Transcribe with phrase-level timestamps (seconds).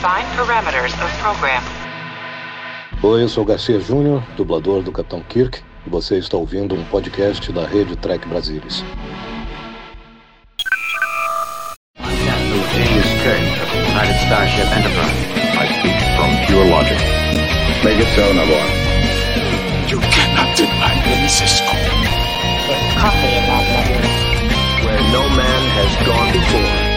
[0.00, 1.62] Define parameters of program.
[3.02, 7.52] Oi, eu sou Garcia Júnior, dublador do Capitão Kirk, e você está ouvindo um podcast
[7.52, 8.82] da rede Trek Brasilis.
[11.98, 15.12] James Kirk of the United Starship Enterprise.
[15.60, 16.96] I speak from pure logic.
[17.84, 18.64] Make it so, Nabor.
[19.86, 21.76] You cannot deny me, Cisco.
[21.76, 24.00] There's coffee in that letter.
[24.82, 26.89] Where no man has gone before.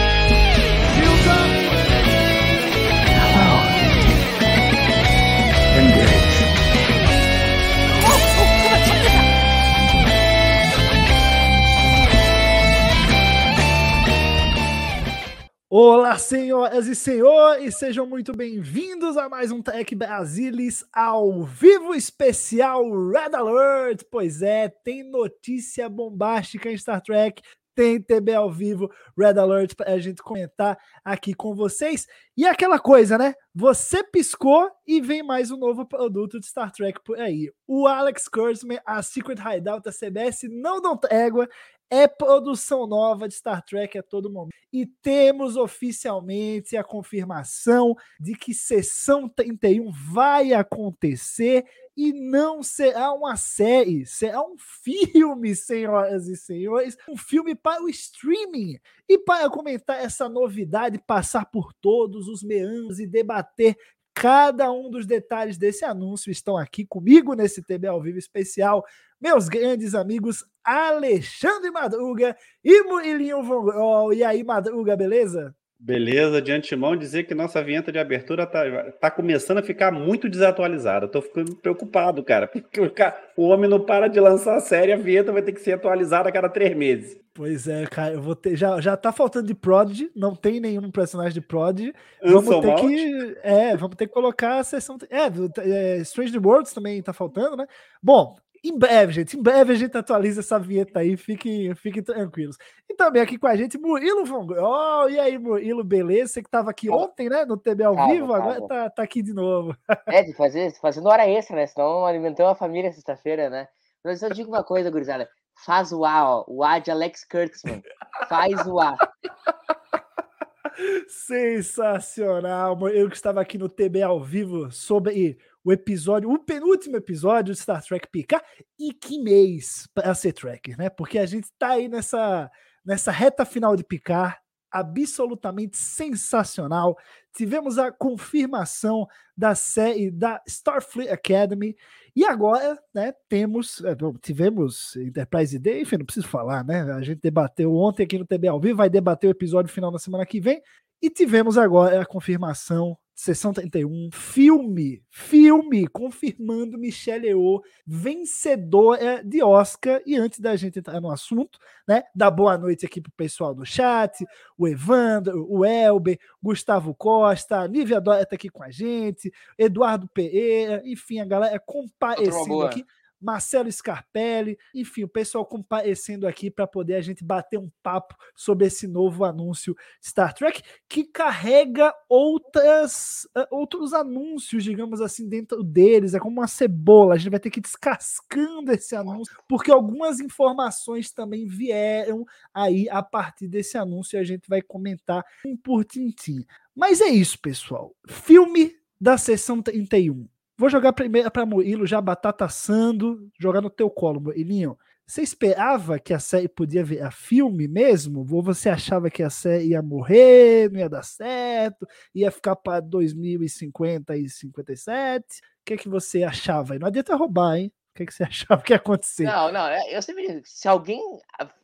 [15.76, 22.84] Olá, senhoras e senhores, sejam muito bem-vindos a mais um Tech Brasilis ao vivo especial
[23.08, 24.04] Red Alert.
[24.08, 27.42] Pois é, tem notícia bombástica em Star Trek,
[27.74, 28.88] tem TB ao vivo,
[29.18, 32.06] Red Alert para a gente comentar aqui com vocês.
[32.36, 33.34] E aquela coisa, né?
[33.52, 37.52] Você piscou e vem mais um novo produto de Star Trek por aí.
[37.66, 41.48] O Alex Kurtzman, a Secret Hideout da CBS, não dão trégua
[41.94, 44.54] é produção nova de Star Trek a todo momento.
[44.72, 51.64] E temos oficialmente a confirmação de que sessão 31 vai acontecer
[51.96, 57.88] e não será uma série, será um filme, senhoras e senhores, um filme para o
[57.88, 58.80] streaming.
[59.08, 63.76] E para comentar essa novidade, passar por todos os meandros e debater
[64.14, 68.84] cada um dos detalhes desse anúncio estão aqui comigo nesse TB ao vivo especial
[69.20, 74.12] meus grandes amigos Alexandre Madruga e Murilinho Von Grol.
[74.12, 75.54] E aí, Madruga, beleza?
[75.78, 80.28] Beleza, de antemão dizer que nossa vinheta de abertura tá, tá começando a ficar muito
[80.28, 81.08] desatualizada.
[81.08, 82.90] Tô ficando preocupado, cara, porque o,
[83.36, 86.28] o homem não para de lançar a série, a vinheta vai ter que ser atualizada
[86.28, 87.20] a cada três meses.
[87.34, 88.56] Pois é, cara, eu vou ter.
[88.56, 91.92] Já, já tá faltando de Prodigy, não tem nenhum personagem de Prodigy.
[92.22, 93.36] Vamos ter que.
[93.42, 94.96] É, vamos ter que colocar a sessão.
[95.10, 95.26] É,
[95.68, 97.66] é, Strange Worlds também tá faltando, né?
[98.00, 102.56] Bom, em breve, gente, em breve a gente atualiza essa vinheta aí, fiquem, fiquem tranquilos.
[102.88, 106.32] E também aqui com a gente, Murilo Von oh, E aí, Murilo, beleza?
[106.32, 108.42] Você que estava aqui ontem, né, no TB ao calma, vivo, calma.
[108.42, 109.76] agora tá, tá aqui de novo.
[110.06, 111.66] É, de fazer, fazendo hora extra, né?
[111.66, 113.68] Senão alimentou a família sexta-feira, né?
[114.04, 115.28] Mas eu digo uma coisa, gurizada.
[115.64, 116.44] Faz o A, ó.
[116.46, 117.82] O A de Alex Kurtzman.
[118.28, 118.96] Faz o A.
[121.08, 122.76] Sensacional!
[122.88, 127.60] Eu que estava aqui no TB ao vivo sobre o episódio, o penúltimo episódio de
[127.60, 128.44] Star Trek Picard.
[128.78, 130.90] E que mês para ser Tracker, né?
[130.90, 132.50] Porque a gente tá aí nessa,
[132.84, 134.36] nessa reta final de Picard,
[134.70, 136.98] absolutamente sensacional.
[137.34, 141.74] Tivemos a confirmação da série da Starfleet Academy.
[142.14, 146.82] E agora, né, temos, é, tivemos Enterprise Day, enfim, não preciso falar, né?
[146.92, 149.98] A gente debateu ontem aqui no TB ao vivo, vai debater o episódio final na
[149.98, 150.60] semana que vem.
[151.00, 160.02] E tivemos agora a confirmação Sessão 31, filme, filme, confirmando Michelle Yeoh vencedora de Oscar.
[160.04, 163.64] E antes da gente entrar no assunto, né, dar boa noite aqui pro pessoal do
[163.64, 164.26] chat,
[164.58, 170.82] o Evandro, o Elber, Gustavo Costa, Nívia Dória tá aqui com a gente, Eduardo Pereira,
[170.84, 172.84] enfim, a galera comparecendo aqui.
[173.20, 178.66] Marcelo Scarpelli, enfim, o pessoal comparecendo aqui para poder a gente bater um papo sobre
[178.66, 186.14] esse novo anúncio Star Trek, que carrega outras, uh, outros anúncios, digamos assim, dentro deles.
[186.14, 190.20] É como uma cebola, a gente vai ter que ir descascando esse anúncio, porque algumas
[190.20, 195.84] informações também vieram aí a partir desse anúncio e a gente vai comentar um por
[195.84, 196.44] tintim.
[196.74, 197.94] Mas é isso, pessoal.
[198.06, 200.26] Filme da sessão 31
[200.56, 204.78] Vou jogar primeiro para Murilo, já batata assando, jogar no teu colo, Murilinho.
[205.06, 208.26] Você esperava que a série podia ver a filme mesmo?
[208.30, 212.80] Ou você achava que a série ia morrer, não ia dar certo, ia ficar para
[212.80, 215.24] 2050 e 57?
[215.24, 216.78] O que, é que você achava?
[216.78, 217.72] Não adianta roubar, hein?
[217.92, 219.24] O que, é que você achava que ia acontecer?
[219.24, 220.40] Não, não, é, eu sempre.
[220.44, 221.00] Se alguém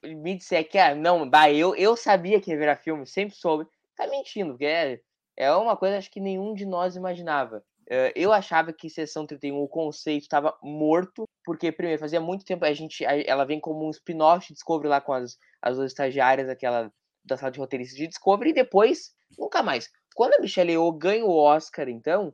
[0.04, 3.66] me disser que ah, não, bah, eu, eu sabia que ia virar filme, sempre soube,
[3.96, 5.00] tá mentindo, porque é,
[5.36, 7.65] é uma coisa acho que nenhum de nós imaginava.
[7.91, 12.65] Uh, eu achava que Sessão 31, o conceito estava morto, porque, primeiro, fazia muito tempo
[12.65, 13.04] a gente.
[13.04, 16.92] Ela vem como um spin-off de Discovery lá com as, as duas estagiárias daquela,
[17.25, 19.91] da sala de roteiristas de Discovery, e depois, nunca mais.
[20.15, 22.33] Quando a Michelle Yeoh ganha o Oscar, então,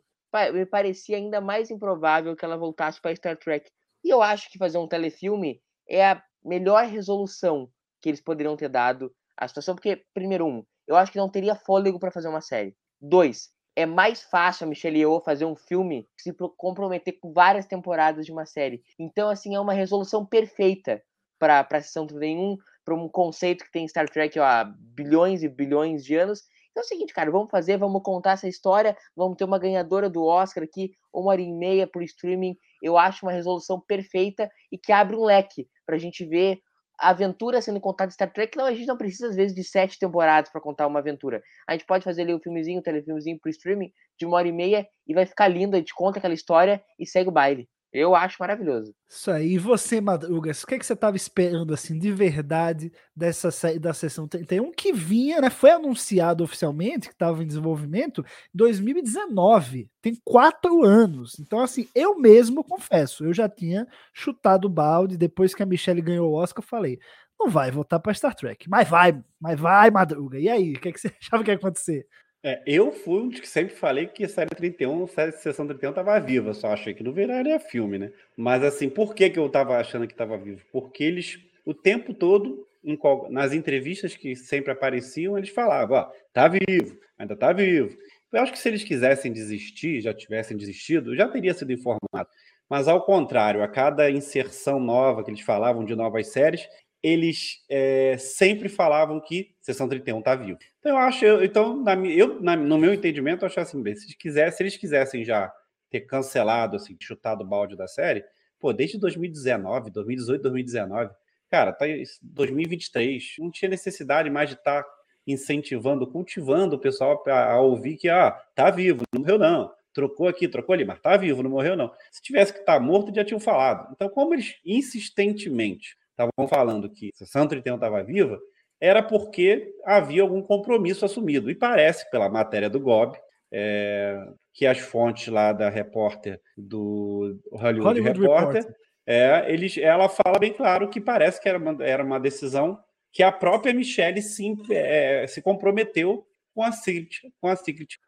[0.53, 3.71] me parecia ainda mais improvável que ela voltasse para Star Trek.
[4.05, 7.71] E eu acho que fazer um telefilme é a melhor resolução
[8.03, 11.55] que eles poderiam ter dado à situação, porque, primeiro, um, eu acho que não teria
[11.55, 12.77] fôlego para fazer uma série.
[13.01, 17.67] Dois, é mais fácil a Michelle Yeoh fazer um filme que se comprometer com várias
[17.67, 18.83] temporadas de uma série.
[18.99, 21.03] Então, assim, é uma resolução perfeita
[21.39, 25.49] para a sessão 31, para um conceito que tem Star Trek ó, há bilhões e
[25.49, 26.43] bilhões de anos.
[26.71, 30.09] Então é o seguinte, cara, vamos fazer, vamos contar essa história, vamos ter uma ganhadora
[30.09, 32.57] do Oscar aqui, uma hora e meia por streaming.
[32.83, 36.66] Eu acho uma resolução perfeita e que abre um leque pra gente ver a
[36.99, 38.57] aventura sendo contada Star Trek.
[38.57, 41.43] Não, a gente não precisa, às vezes, de sete temporadas para contar uma aventura.
[41.69, 44.53] A gente pode fazer ali um filmezinho, um telefilmezinho pro streaming de uma hora e
[44.53, 47.69] meia e vai ficar lindo, a gente conta aquela história e segue o baile.
[47.93, 48.95] Eu acho maravilhoso.
[49.09, 49.55] Isso aí.
[49.55, 53.49] E você, Madrugas, o que, é que você estava esperando, assim, de verdade, dessa
[53.79, 55.49] da sessão 31, que vinha, né?
[55.49, 59.89] Foi anunciado oficialmente, que estava em desenvolvimento, em 2019.
[60.03, 61.39] Tem quatro anos.
[61.39, 66.03] Então, assim, eu mesmo confesso, eu já tinha chutado o balde depois que a Michelle
[66.03, 66.99] ganhou o Oscar, eu falei.
[67.39, 70.39] Não vai voltar para Star Trek, mas vai, mas vai, Madruga.
[70.39, 72.07] E aí, o que, é que você achava que ia acontecer?
[72.43, 76.21] É, eu fui um que sempre falei que série 31, a série sessão 31 estava
[76.21, 78.13] viva, só achei que não viraria filme, né?
[78.37, 80.63] Mas assim, por que, que eu estava achando que estava vivo?
[80.71, 82.99] Porque eles, o tempo todo, em,
[83.31, 87.97] nas entrevistas que sempre apareciam, eles falavam, ó, tá vivo, ainda tá vivo.
[88.33, 92.29] Eu acho que se eles quisessem desistir, já tivessem desistido, já teria sido informado.
[92.69, 96.69] Mas ao contrário, a cada inserção nova que eles falavam de novas séries,
[97.07, 100.59] eles é, sempre falavam que Sessão 31 está vivo.
[100.81, 103.95] Então, eu acho, eu, então, na, eu, na, no meu entendimento, eu acho assim, bem,
[103.95, 105.53] se, se eles quisessem já
[105.89, 108.25] ter cancelado, assim, chutado o balde da série,
[108.59, 111.15] pô, desde 2019, 2018, 2019,
[111.49, 111.87] cara, tá
[112.21, 114.89] 2023, não tinha necessidade mais de estar tá
[115.25, 120.27] incentivando, cultivando o pessoal a, a ouvir que, ah, tá vivo, não morreu não, trocou
[120.27, 121.93] aqui, trocou ali, mas tá vivo, não morreu não.
[122.11, 123.93] Se tivesse que estar tá morto, já tinham falado.
[123.93, 128.39] Então, como eles insistentemente estavam falando que se Santa 31 estava viva,
[128.81, 131.51] era porque havia algum compromisso assumido.
[131.51, 133.17] E parece, pela matéria do GOB,
[133.53, 134.19] é,
[134.53, 138.77] que as fontes lá da repórter do Hollywood, Hollywood Reporter, Report.
[139.07, 142.79] é, eles, ela fala bem claro que parece que era uma, era uma decisão
[143.13, 147.99] que a própria Michelle sim, é, se comprometeu com a Secret, com a Secret.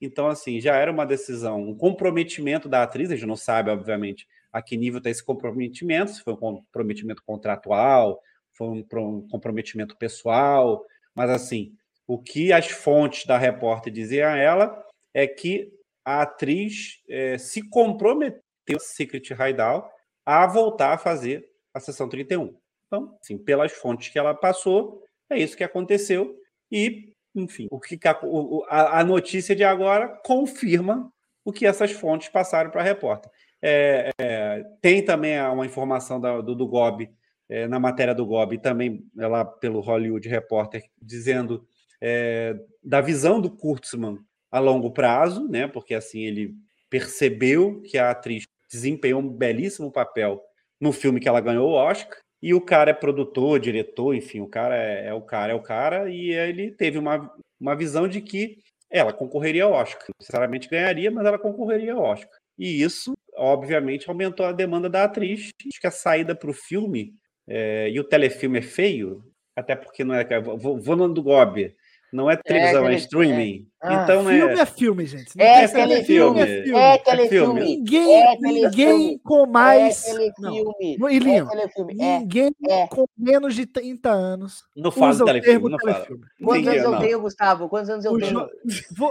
[0.00, 4.26] Então, assim, já era uma decisão, um comprometimento da atriz, a gente não sabe, obviamente,
[4.56, 8.18] a que nível está esse comprometimento, se foi um comprometimento contratual,
[8.54, 10.82] foi um, comprometimento pessoal,
[11.14, 11.74] mas assim,
[12.06, 14.82] o que as fontes da repórter diziam a ela
[15.12, 15.70] é que
[16.02, 18.40] a atriz é, se comprometeu,
[18.80, 19.90] Secret Hideout,
[20.24, 22.56] a voltar a fazer a sessão 31.
[22.86, 26.34] Então, assim, pelas fontes que ela passou, é isso que aconteceu.
[26.72, 27.98] E, enfim, o que
[28.70, 31.12] a, a notícia de agora confirma
[31.44, 33.30] o que essas fontes passaram para a repórter.
[33.62, 37.10] É, é, tem também uma informação da, do, do GOB,
[37.48, 41.66] é, na matéria do GOB, também é lá pelo Hollywood Reporter, dizendo
[42.00, 44.18] é, da visão do Kurtzman
[44.50, 45.66] a longo prazo, né?
[45.66, 46.54] Porque assim ele
[46.90, 50.42] percebeu que a atriz desempenhou um belíssimo papel
[50.80, 52.18] no filme que ela ganhou o Oscar.
[52.42, 55.62] E o cara é produtor, diretor, enfim, o cara é, é o cara, é o
[55.62, 58.58] cara, e ele teve uma, uma visão de que
[58.90, 60.06] ela concorreria ao Oscar.
[60.20, 62.35] Necessariamente ganharia, mas ela concorreria ao Oscar.
[62.58, 65.52] E isso obviamente, aumentou a demanda da atriz.
[65.66, 67.14] Acho que a saída para o filme,
[67.46, 69.22] é, e o telefilme é feio,
[69.54, 70.40] até porque não é.
[70.40, 71.74] Vou, vou no do Gobi.
[72.12, 73.66] Não é televisão, é, é streaming.
[73.72, 73.76] É.
[73.86, 74.60] Ah, então filme é...
[74.60, 75.32] é filme, gente.
[75.38, 76.40] É, é telefilme.
[76.40, 76.78] É, filme.
[76.78, 77.60] é telefilme.
[77.60, 80.06] Ninguém, é ninguém com mais.
[80.06, 80.96] É telefilme.
[80.98, 81.10] Não.
[81.10, 81.48] Ilinho,
[82.00, 82.52] é ninguém
[82.90, 84.64] com menos de 30 anos.
[84.74, 85.70] Não fala telefilme.
[85.70, 86.24] Não telefilme.
[86.42, 87.68] Quantos anos eu tenho, Gustavo?
[87.68, 88.48] Quantos anos eu tenho?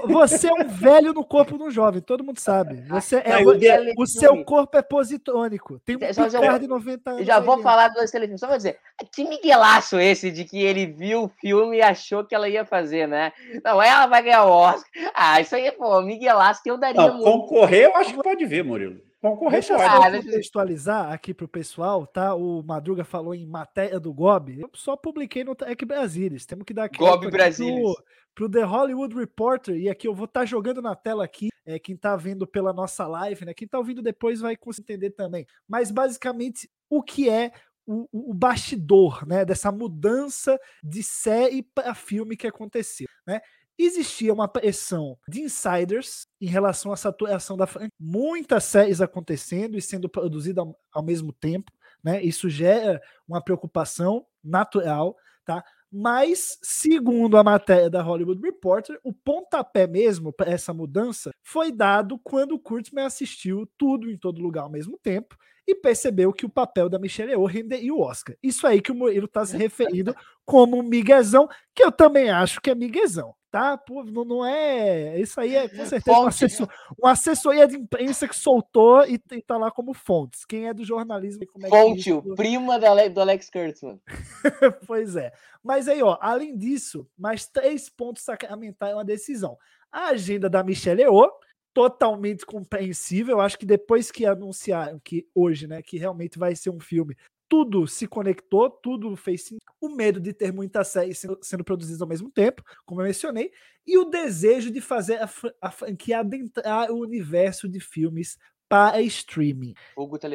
[0.08, 2.82] Você é um velho no corpo de um jovem, todo mundo sabe.
[2.90, 5.80] Você é, o, o seu corpo é positônico.
[5.86, 7.26] Tem um picar de 90 anos.
[7.26, 8.42] Já vou falar dos telefilmes.
[8.42, 8.78] Só vou dizer,
[9.12, 12.85] que miguelaço esse de que ele viu o filme e achou que ela ia fazer,
[12.92, 13.34] né?
[13.64, 15.12] Não, ela vai ganhar o Oscar.
[15.14, 17.24] Ah, isso aí, pô, Miguelaço que eu daria não, muito.
[17.24, 19.02] Concorrer, eu acho que pode ver, Murilo.
[19.22, 19.90] Concorrer Deixa pode.
[19.90, 22.36] Ah, contextualizar aqui pro pessoal, tá?
[22.36, 24.60] O Madruga falou em matéria do Gob.
[24.60, 26.46] Eu só publiquei no Tech Brasilis.
[26.46, 27.82] Temos que dar aqui Gob Brasilis.
[27.82, 28.04] Pro,
[28.36, 29.76] pro The Hollywood Reporter.
[29.76, 31.50] E aqui eu vou estar tá jogando na tela aqui.
[31.66, 33.54] É, quem tá vendo pela nossa live, né?
[33.56, 35.48] Quem tá ouvindo depois vai conseguir entender também.
[35.68, 37.52] Mas basicamente, o que é
[37.86, 43.08] o, o, bastidor né, dessa mudança de série para filme que aconteceu.
[43.28, 43.42] Né?
[43.78, 47.92] existia uma pressão de insiders em relação à saturação da franquia.
[48.00, 51.72] Muitas séries acontecendo e sendo produzidas ao, ao, mesmo tempo,
[52.04, 52.24] né?
[52.24, 55.64] Isso gera uma preocupação natural, tá?
[55.98, 62.20] Mas, segundo a matéria da Hollywood Reporter, o pontapé mesmo para essa mudança foi dado
[62.22, 66.50] quando o Kurtzman assistiu tudo em todo lugar ao mesmo tempo e percebeu que o
[66.50, 68.36] papel da Michelle Yeoh renderia o Oscar.
[68.44, 70.14] Isso aí que o Murilo está se referindo
[70.46, 73.78] como um miguezão, que eu também acho que é miguezão tá?
[73.78, 75.18] Pô, não, não é.
[75.18, 76.44] Isso aí é com certeza uma, Fonte.
[76.46, 76.68] assessor,
[77.00, 80.44] uma assessoria de imprensa que soltou e, e tá lá como fontes.
[80.44, 81.46] Quem é do jornalismo?
[81.48, 83.98] Como é Fonte, isso- o prima do Ale- do Alex Kurtzman.
[84.86, 85.32] pois é.
[85.64, 89.58] Mas aí, ó, além disso, mais três pontos sacramentaram a decisão.
[89.90, 91.32] A agenda da Michelle Yeoh,
[91.74, 93.40] totalmente compreensível.
[93.40, 97.16] Acho que depois que anunciaram que hoje, né, que realmente vai ser um filme,
[97.48, 99.62] tudo se conectou, tudo fez sentido.
[99.80, 103.52] O medo de ter muitas séries sendo, sendo produzidas ao mesmo tempo, como eu mencionei,
[103.86, 105.30] e o desejo de fazer a,
[105.62, 108.38] a franquia adentrar o universo de filmes
[108.68, 109.74] para streaming.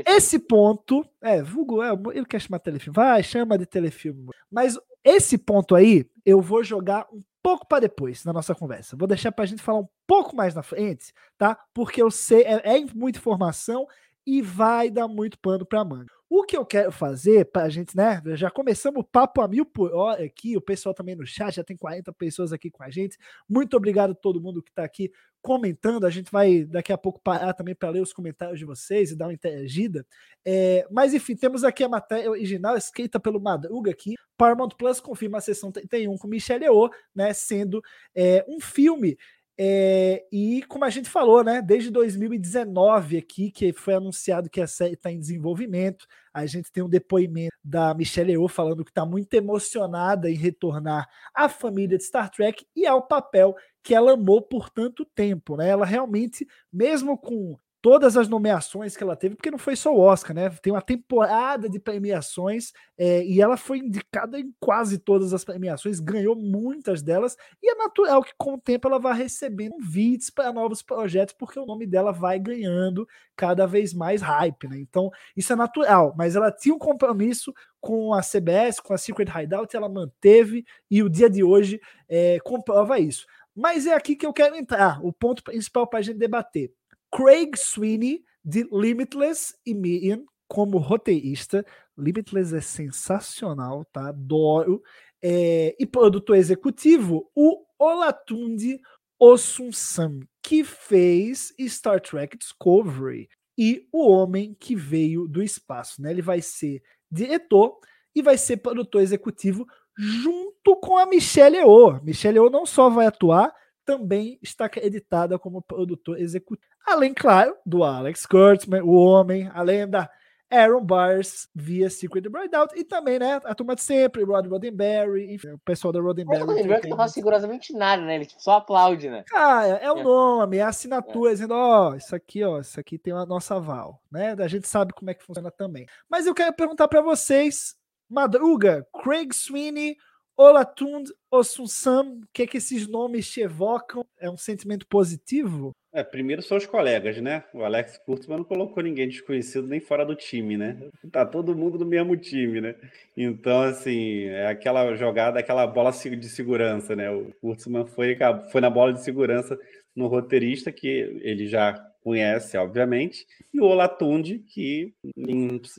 [0.08, 4.30] Esse ponto, é, vulgo, é, ele quer chamar telefilme, vai, chama de telefilme.
[4.50, 8.96] Mas esse ponto aí, eu vou jogar um pouco para depois na nossa conversa.
[8.96, 11.58] Vou deixar para a gente falar um pouco mais na frente, tá?
[11.74, 13.86] Porque eu sei, é, é muita informação
[14.26, 16.12] e vai dar muito pano para manga.
[16.32, 18.22] O que eu quero fazer para a gente, né?
[18.36, 21.64] Já começamos o papo a mil por hora aqui, o pessoal também no chat, já
[21.64, 23.18] tem 40 pessoas aqui com a gente.
[23.48, 25.10] Muito obrigado a todo mundo que está aqui
[25.42, 26.06] comentando.
[26.06, 29.16] A gente vai daqui a pouco parar também para ler os comentários de vocês e
[29.16, 30.06] dar uma interagida.
[30.44, 34.14] É, mas enfim, temos aqui a matéria original escrita pelo Madruga aqui.
[34.36, 37.32] Paramount Plus confirma a sessão 31 com Michelle Yeoh, né?
[37.32, 37.82] Sendo
[38.14, 39.16] é, um filme.
[39.58, 41.60] É, e como a gente falou, né?
[41.60, 46.06] Desde 2019 aqui, que foi anunciado que a série está em desenvolvimento.
[46.32, 51.08] A gente tem um depoimento da Michelle Yeoh falando que está muito emocionada em retornar
[51.34, 55.68] à família de Star Trek e ao papel que ela amou por tanto tempo, né?
[55.68, 59.98] Ela realmente, mesmo com todas as nomeações que ela teve, porque não foi só o
[59.98, 60.50] Oscar, né?
[60.62, 65.98] Tem uma temporada de premiações é, e ela foi indicada em quase todas as premiações,
[65.98, 70.52] ganhou muitas delas, e é natural que com o tempo ela vá recebendo convites para
[70.52, 74.78] novos projetos, porque o nome dela vai ganhando cada vez mais hype, né?
[74.78, 79.30] Então, isso é natural, mas ela tinha um compromisso com a CBS, com a Secret
[79.34, 83.26] Hideout, ela manteve, e o dia de hoje é, comprova isso.
[83.54, 86.72] Mas é aqui que eu quero entrar, o ponto principal para a gente debater.
[87.12, 91.64] Craig Sweeney, de Limitless e Miriam, como roteirista.
[91.96, 94.08] Limitless é sensacional, tá?
[94.08, 94.82] Adoro.
[95.22, 98.80] É, e produtor executivo, o Olatunde
[99.18, 106.00] Osunsam, que fez Star Trek Discovery e O Homem que Veio do Espaço.
[106.00, 106.10] Né?
[106.10, 107.78] Ele vai ser diretor
[108.14, 109.66] e vai ser produtor executivo
[109.98, 112.00] junto com a Michelle Yeoh.
[112.02, 113.54] Michelle Yeoh não só vai atuar,
[113.90, 116.68] também está acreditada como produtor executivo.
[116.86, 120.08] Além, claro, do Alex Kurtzman, o homem, além da
[120.48, 125.50] Aaron Bars via Secret Breakout e também, né, a turma de sempre, Rod Roddenberry, enfim,
[125.50, 126.42] o pessoal da Roddenberry.
[126.42, 128.16] o Roddenberry não faz rigorosamente nada, né?
[128.16, 129.24] Ele tipo, só aplaude, né?
[129.28, 130.02] Cara, é o É.
[130.02, 134.00] nome, é a assinatura, dizendo, ó, isso aqui, ó, isso aqui tem a nossa aval,
[134.10, 134.34] né?
[134.38, 135.86] A gente sabe como é que funciona também.
[136.08, 137.74] Mas eu quero perguntar para vocês,
[138.08, 139.96] Madruga, Craig Sweeney,
[140.40, 144.06] Olatund, Osunsam, o que é que esses nomes te evocam?
[144.18, 145.72] É um sentimento positivo?
[145.92, 147.44] É, primeiro são os colegas, né?
[147.52, 150.78] O Alex Kurtzman não colocou ninguém desconhecido nem fora do time, né?
[151.12, 152.74] Tá todo mundo no mesmo time, né?
[153.14, 157.10] Então, assim, é aquela jogada, aquela bola de segurança, né?
[157.10, 158.16] O Kurtzman foi,
[158.50, 159.58] foi na bola de segurança
[159.94, 164.94] no roteirista, que ele já conhece, obviamente, e o Olatunde, que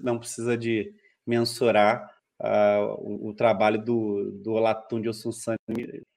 [0.03, 0.93] não precisa de
[1.25, 5.57] mensurar ah, o, o trabalho do, do Olatunde Osunsani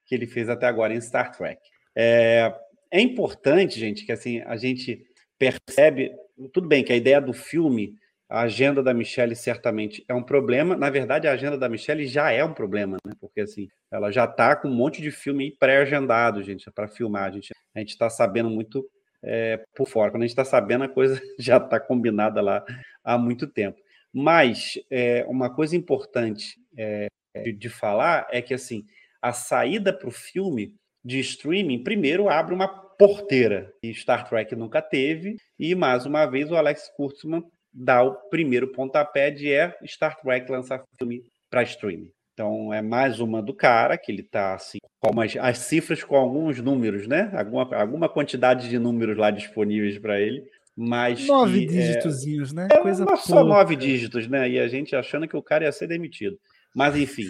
[0.05, 1.59] que ele fez até agora em Star Trek.
[1.95, 2.53] É,
[2.91, 5.05] é importante, gente, que assim a gente
[5.37, 6.11] percebe,
[6.53, 7.95] tudo bem que a ideia do filme,
[8.29, 10.75] a agenda da Michelle certamente é um problema.
[10.75, 13.13] Na verdade, a agenda da Michelle já é um problema, né?
[13.19, 17.23] Porque assim, ela já está com um monte de filme pré-agendado, gente, para filmar.
[17.23, 18.87] A gente a está sabendo muito
[19.23, 20.11] é, por fora.
[20.11, 22.63] Quando a gente está sabendo, a coisa já está combinada lá
[23.03, 23.79] há muito tempo.
[24.17, 27.07] Mas é, uma coisa importante é,
[27.43, 28.85] de, de falar é que assim
[29.21, 34.81] a saída para o filme de streaming, primeiro abre uma porteira que Star Trek nunca
[34.81, 37.43] teve, e mais uma vez o Alex Kurtzman
[37.73, 42.09] dá o primeiro pontapé de é Star Trek lançar filme para streaming.
[42.33, 46.61] Então é mais uma do cara, que ele está assim, com as cifras com alguns
[46.61, 47.31] números, né?
[47.33, 50.43] Alguma, alguma quantidade de números lá disponíveis para ele.
[50.75, 52.67] Mas Nove que, é, dígitozinhos, né?
[52.71, 53.49] é Coisa uma só pouca.
[53.49, 54.49] nove dígitos, né?
[54.49, 56.37] E a gente achando que o cara ia ser demitido.
[56.75, 57.29] Mas enfim.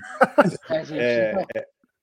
[0.70, 1.34] A gente, É,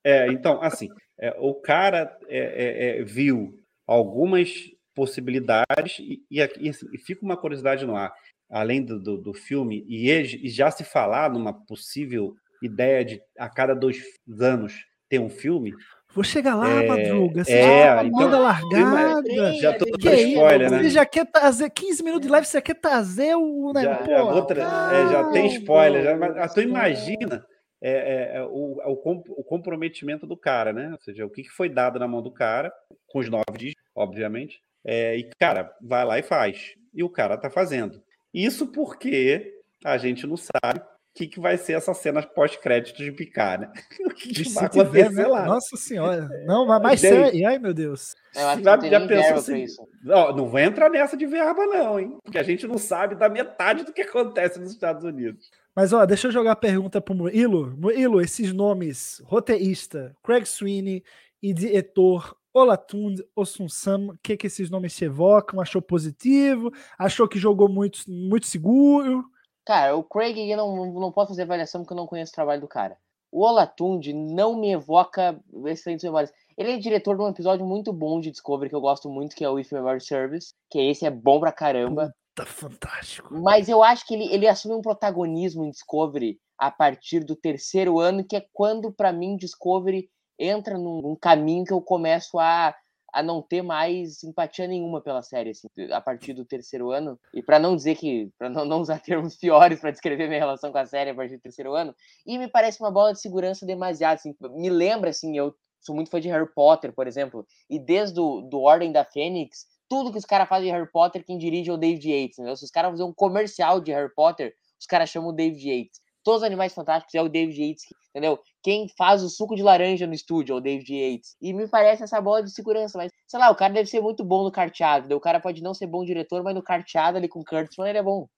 [0.04, 4.50] é, então, assim, é, o cara é, é, é, viu algumas
[4.94, 8.12] possibilidades e, e, aqui, e, assim, e fica uma curiosidade no ar.
[8.50, 13.20] Além do, do, do filme, e, ele- e já se falar numa possível ideia de
[13.38, 14.00] a cada dois
[14.40, 14.75] anos
[15.08, 15.72] ter um filme,
[16.14, 17.45] Vou chegar lá, É, Madruga.
[17.45, 19.54] Você é, já tá então, manda largada.
[19.54, 20.78] já tô dando spoiler, né?
[20.83, 24.07] Você já quer trazer 15 minutos de live, você quer trazer o Já, negócio.
[24.07, 27.45] já, vou tra- é, já tem spoiler, já, mas ah, tu imagina
[27.81, 28.97] é, é, é o, é o,
[29.45, 30.90] comprometimento do cara, né?
[30.92, 32.73] Ou seja, o que foi dado na mão do cara,
[33.09, 34.61] com os nove dígitos, obviamente.
[34.85, 36.75] É, e, cara, vai lá e faz.
[36.95, 38.02] E o cara tá fazendo.
[38.33, 39.54] Isso porque
[39.85, 40.81] a gente não sabe
[41.14, 43.73] que, que vai ser essa cena pós-créditos de picar, né?
[44.07, 45.26] O que, que vai acontecer tiver, né?
[45.26, 45.47] lá?
[45.47, 46.28] Nossa senhora.
[46.47, 47.47] Não, mas mais sério.
[47.47, 48.14] Ai, meu Deus.
[48.35, 49.66] Eu acho que já pensou assim,
[50.09, 52.19] ó, não vai entrar nessa de verba, não, hein?
[52.23, 55.50] Porque a gente não sabe da metade do que acontece nos Estados Unidos.
[55.75, 57.75] Mas, ó, deixa eu jogar a pergunta pro Murilo.
[57.76, 61.02] Murilo, esses nomes, roteirista, Craig Sweeney
[61.42, 65.61] e diretor Olatund Osunsam, o que, que esses nomes te evocam?
[65.61, 66.71] Achou positivo?
[66.99, 69.25] Achou que jogou muito, muito seguro?
[69.64, 72.61] Cara, o Craig, eu não, não posso fazer avaliação porque eu não conheço o trabalho
[72.61, 72.97] do cara.
[73.31, 76.33] O Olatund não me evoca excelentes memórias.
[76.57, 79.45] Ele é diretor de um episódio muito bom de Discovery que eu gosto muito, que
[79.45, 82.14] é o If Memory Service, que esse é bom pra caramba.
[82.35, 83.33] Tá fantástico.
[83.33, 87.99] Mas eu acho que ele, ele assume um protagonismo em Discovery a partir do terceiro
[87.99, 92.75] ano, que é quando, para mim, Discovery entra num, num, caminho que eu começo a,
[93.12, 97.19] a não ter mais simpatia nenhuma pela série, assim, a partir do terceiro ano.
[97.35, 100.73] E para não dizer que, para não, não usar termos piores para descrever minha relação
[100.73, 101.95] com a série a partir do terceiro ano,
[102.26, 106.11] e me parece uma bola de segurança demasiado, assim, me lembra, assim, eu sou muito
[106.11, 110.19] fã de Harry Potter, por exemplo, e desde o do Ordem da Fênix, tudo que
[110.19, 112.57] os caras fazem de Harry Potter, quem dirige é o David Yates, entendeu?
[112.57, 116.00] Se os caras fazem um comercial de Harry Potter, os caras chamam o David Yates.
[116.25, 118.38] Todos os Animais Fantásticos é o David Yates, entendeu?
[118.62, 121.37] Quem faz o suco de laranja no estúdio é o David Yates.
[121.40, 124.23] E me parece essa bola de segurança, mas, sei lá, o cara deve ser muito
[124.23, 125.16] bom no carteado?
[125.16, 127.99] O cara pode não ser bom diretor, mas no carteado ali com o Kurtzman ele
[127.99, 128.28] é bom.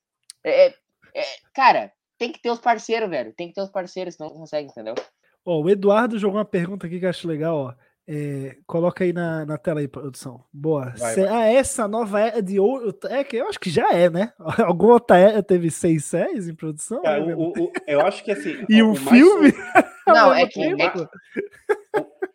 [0.45, 0.75] É, é,
[1.15, 3.35] é, cara, tem que ter os parceiros, velho.
[3.37, 4.95] Tem que ter os parceiros, senão não consegue, entendeu?
[5.45, 7.75] Ó, o Eduardo jogou uma pergunta aqui que eu acho legal, ó.
[8.07, 10.45] É, coloca aí na, na tela aí, produção.
[10.53, 10.93] Boa.
[10.97, 11.29] Vai, vai.
[11.29, 12.95] Ah, essa nova era de ouro.
[13.05, 14.33] É que eu acho que já é, né?
[14.67, 17.03] Alguma outra era teve seis séries em produção?
[17.03, 18.65] Cara, o, o, eu acho que assim.
[18.69, 19.53] e o um filme?
[20.07, 21.09] Não, é que, é, que,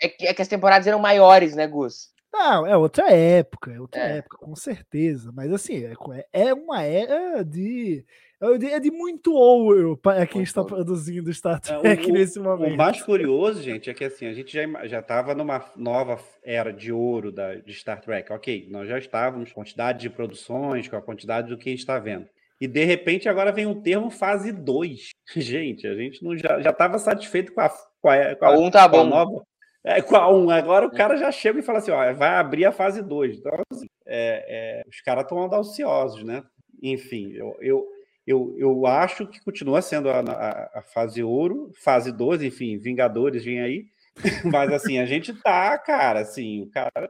[0.02, 2.10] é, que, é que as temporadas eram maiores, né, Gus?
[2.34, 4.18] Não, é outra época, é outra é.
[4.18, 5.32] época, com certeza.
[5.34, 8.06] Mas assim, é, é uma era de
[8.42, 12.74] é de muito ouro para quem está produzindo Star Trek o, nesse momento.
[12.74, 16.72] O mais curioso, gente, é que assim, a gente já já estava numa nova era
[16.72, 18.32] de ouro da, de Star Trek.
[18.32, 21.72] Ok, nós já estávamos com a quantidade de produções, com a quantidade do que a
[21.72, 22.28] gente está vendo.
[22.62, 25.10] E de repente agora vem um termo fase 2.
[25.36, 27.70] Gente, a gente não já estava satisfeito com a,
[28.02, 29.06] com a, com a, um tá bom.
[29.06, 29.44] nova.
[29.84, 30.46] É, com a 1.
[30.46, 30.50] Um.
[30.50, 33.38] Agora o cara já chega e fala assim: ó, vai abrir a fase 2.
[33.38, 36.44] Então, assim, é, é, os caras estão audaciosos, né?
[36.82, 37.88] Enfim, eu, eu
[38.30, 43.44] eu, eu acho que continua sendo a, a, a fase ouro, fase 12, enfim, Vingadores
[43.44, 43.88] vem aí.
[44.46, 47.10] Mas assim, a gente tá, cara, assim, o cara.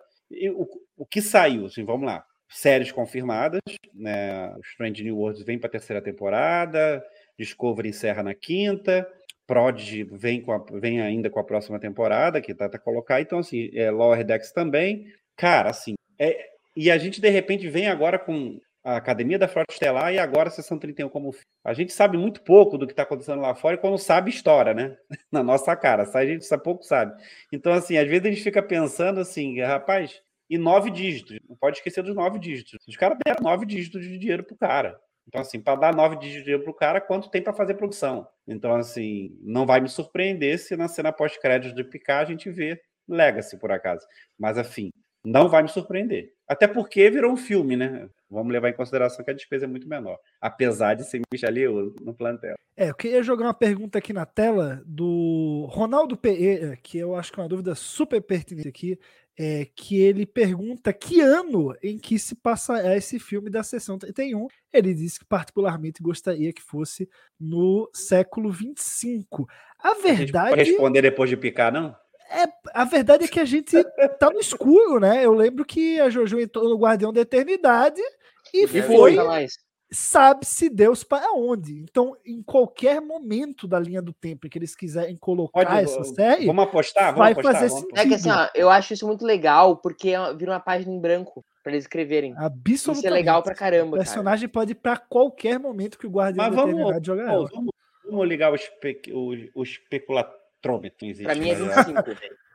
[0.56, 0.66] O,
[1.00, 2.24] o que saiu, assim, vamos lá.
[2.48, 3.60] Séries confirmadas,
[3.94, 4.56] né?
[4.64, 7.04] Strange New Worlds vem para a terceira temporada,
[7.38, 9.06] Discovery encerra na quinta,
[9.46, 13.20] Prodigy vem, com a, vem ainda com a próxima temporada, que tá, tá colocar.
[13.20, 15.06] Então, assim, é, Lower Decks também.
[15.36, 16.38] Cara, assim, é,
[16.78, 20.50] e a gente de repente vem agora com a Academia da Frota Estelar e agora
[20.50, 23.76] a Sessão 31 como A gente sabe muito pouco do que está acontecendo lá fora
[23.76, 24.98] e quando sabe, história, né?
[25.32, 26.10] Na nossa cara.
[26.12, 27.14] A gente sabe, pouco sabe.
[27.52, 31.38] Então, assim, às vezes a gente fica pensando assim, rapaz, e nove dígitos.
[31.48, 32.80] Não pode esquecer dos nove dígitos.
[32.88, 35.00] Os caras deram nove dígitos de dinheiro pro cara.
[35.28, 38.28] Então, assim, para dar nove dígitos de dinheiro pro cara, quanto tem para fazer produção?
[38.48, 42.82] Então, assim, não vai me surpreender se na cena pós-crédito de picar a gente vê
[43.08, 44.06] Legacy, por acaso.
[44.40, 44.92] Mas, afim,
[45.24, 46.34] não vai me surpreender.
[46.48, 48.10] Até porque virou um filme, né?
[48.30, 51.68] Vamos levar em consideração que a despesa é muito menor, apesar de ser Michele
[52.02, 52.56] no plantel.
[52.78, 57.32] É, eu queria jogar uma pergunta aqui na tela do Ronaldo Pereira, que eu acho
[57.32, 59.00] que é uma dúvida super pertinente aqui,
[59.38, 64.48] é, que ele pergunta que ano em que se passa esse filme da sessão 31.
[64.72, 69.48] Ele disse que particularmente gostaria que fosse no século 25.
[69.80, 70.54] A verdade.
[70.54, 71.96] A pode responder depois de picar, não?
[72.30, 73.76] É, a verdade é que a gente
[74.20, 75.26] tá no escuro, né?
[75.26, 78.02] Eu lembro que a Jojo entrou no Guardião da Eternidade
[78.54, 79.18] e foi.
[79.92, 81.80] Sabe-se Deus para onde.
[81.80, 86.46] Então, em qualquer momento da linha do tempo que eles quiserem colocar Pode, essa série.
[86.46, 87.06] Vamos apostar?
[87.06, 87.98] Vamos vai apostar, fazer vamos sentido.
[87.98, 91.44] É que assim, ó, eu acho isso muito legal, porque vira uma página em branco
[91.64, 92.36] para eles escreverem.
[92.38, 93.00] Absolutamente.
[93.00, 93.96] Isso é legal pra caramba.
[93.96, 94.54] O personagem cara.
[94.54, 97.32] pode ir para qualquer momento que o Guardião Mas da vamos, Eternidade jogar.
[97.32, 97.72] Vamos,
[98.06, 99.64] vamos ligar o, espe, o, o
[100.60, 101.24] especulatrômetro.
[101.24, 102.04] Para mim é 25.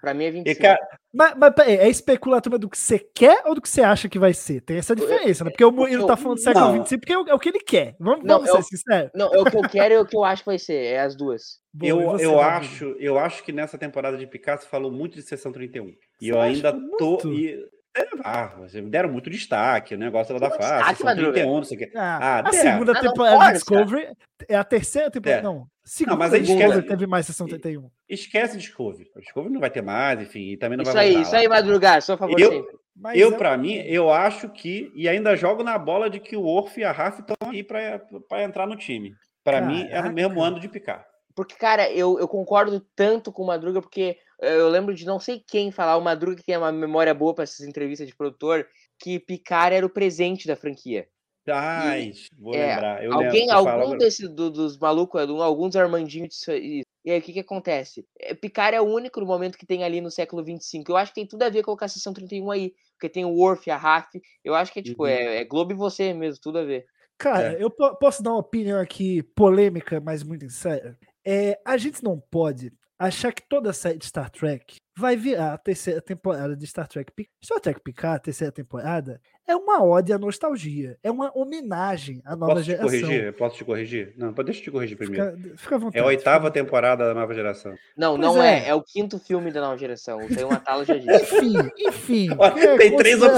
[0.01, 0.61] Pra mim é 25.
[0.61, 0.79] Cara...
[1.13, 4.35] Mas, mas é especulativa do que você quer ou do que você acha que vai
[4.35, 4.61] ser?
[4.61, 5.51] Tem essa diferença, né?
[5.51, 6.73] Porque o Murilo tá falando do século não.
[6.75, 7.97] 25 porque é o, é o, que ele quer.
[7.99, 9.11] Vamos, não, vamos ser sinceros.
[9.15, 10.75] Não, é o que eu quero e o que eu acho que vai ser.
[10.75, 11.59] É as duas.
[11.73, 15.23] Boa, eu, você, eu, acho, eu acho que nessa temporada de Picasso falou muito de
[15.23, 15.95] sessão 31.
[16.21, 17.19] E eu ainda tô.
[17.29, 17.65] E,
[17.97, 20.61] É, ah, vocês me deram muito destaque, o negócio lá da face.
[20.75, 21.33] destaque, são Madruga.
[21.33, 21.93] 31, não sei o quê.
[21.95, 24.09] Ah, Ah, a segunda Ah, não temporada pode, de Discovery
[24.49, 25.41] é a terceira temporada.
[25.41, 25.43] É.
[25.43, 27.89] Não, segunda mas aí esquece- teve mais sessão 31.
[28.09, 29.11] Esquece Discovery.
[29.15, 31.49] O Discovery não vai ter mais, enfim, e também não Isso vai aí, isso aí,
[31.49, 32.77] Madrugar, a favor Eu- sempre.
[32.97, 36.37] Mas Eu, é- pra mim, eu acho que, e ainda jogo na bola de que
[36.37, 39.13] o Orf e a Raf estão aí pra pra entrar no time.
[39.43, 41.05] Pra mim, é no mesmo ano de picar.
[41.35, 45.19] Porque, cara, eu, eu concordo tanto com o Madruga, porque eh, eu lembro de não
[45.19, 48.67] sei quem falar, o Madruga que tem uma memória boa para essas entrevistas de produtor,
[48.99, 51.09] que Picard era o presente da franquia.
[51.47, 53.05] Ai, vou é, lembrar.
[53.05, 56.83] Eu Alguém, lembro, algum falava- desse, do- dos malucos, alguns Armandinhos disso aí.
[57.05, 58.07] E aí, o que que acontece?
[58.19, 60.91] É, Picard é o único no momento que tem ali no século 25.
[60.91, 62.73] Eu acho que tem tudo a ver com a sessão 31 aí.
[62.97, 64.09] Porque tem o Worf, a Raf.
[64.43, 65.09] Eu acho que é tipo, Uhum.
[65.11, 66.87] é, é Globo e você mesmo, tudo a ver.
[67.19, 67.63] Cara, É.
[67.63, 70.97] eu po- posso dar uma opinião aqui polêmica, mas muito sincera.
[71.25, 75.59] É, a gente não pode achar que toda série de Star Trek vai virar a
[75.59, 77.13] terceira temporada de Star Trek.
[77.45, 82.37] Star Trek Picard, a terceira temporada, é uma ode à nostalgia, é uma homenagem à
[82.37, 82.89] nova Posso te geração.
[82.89, 83.33] corrigir?
[83.37, 84.15] Posso te corrigir?
[84.17, 85.37] Não, pode- deixa eu te corrigir primeiro.
[85.37, 85.99] Fica, fica à vontade.
[85.99, 87.75] É a oitava temporada da nova geração.
[87.97, 88.61] Não, Pois não é.
[88.61, 88.69] é.
[88.69, 88.75] é.
[88.75, 90.21] o quinto filme da nova geração.
[90.21, 91.37] Aí o Matala já disse.
[91.37, 92.29] Enfim, enfim.
[92.39, 93.31] Olha, é, tem três aí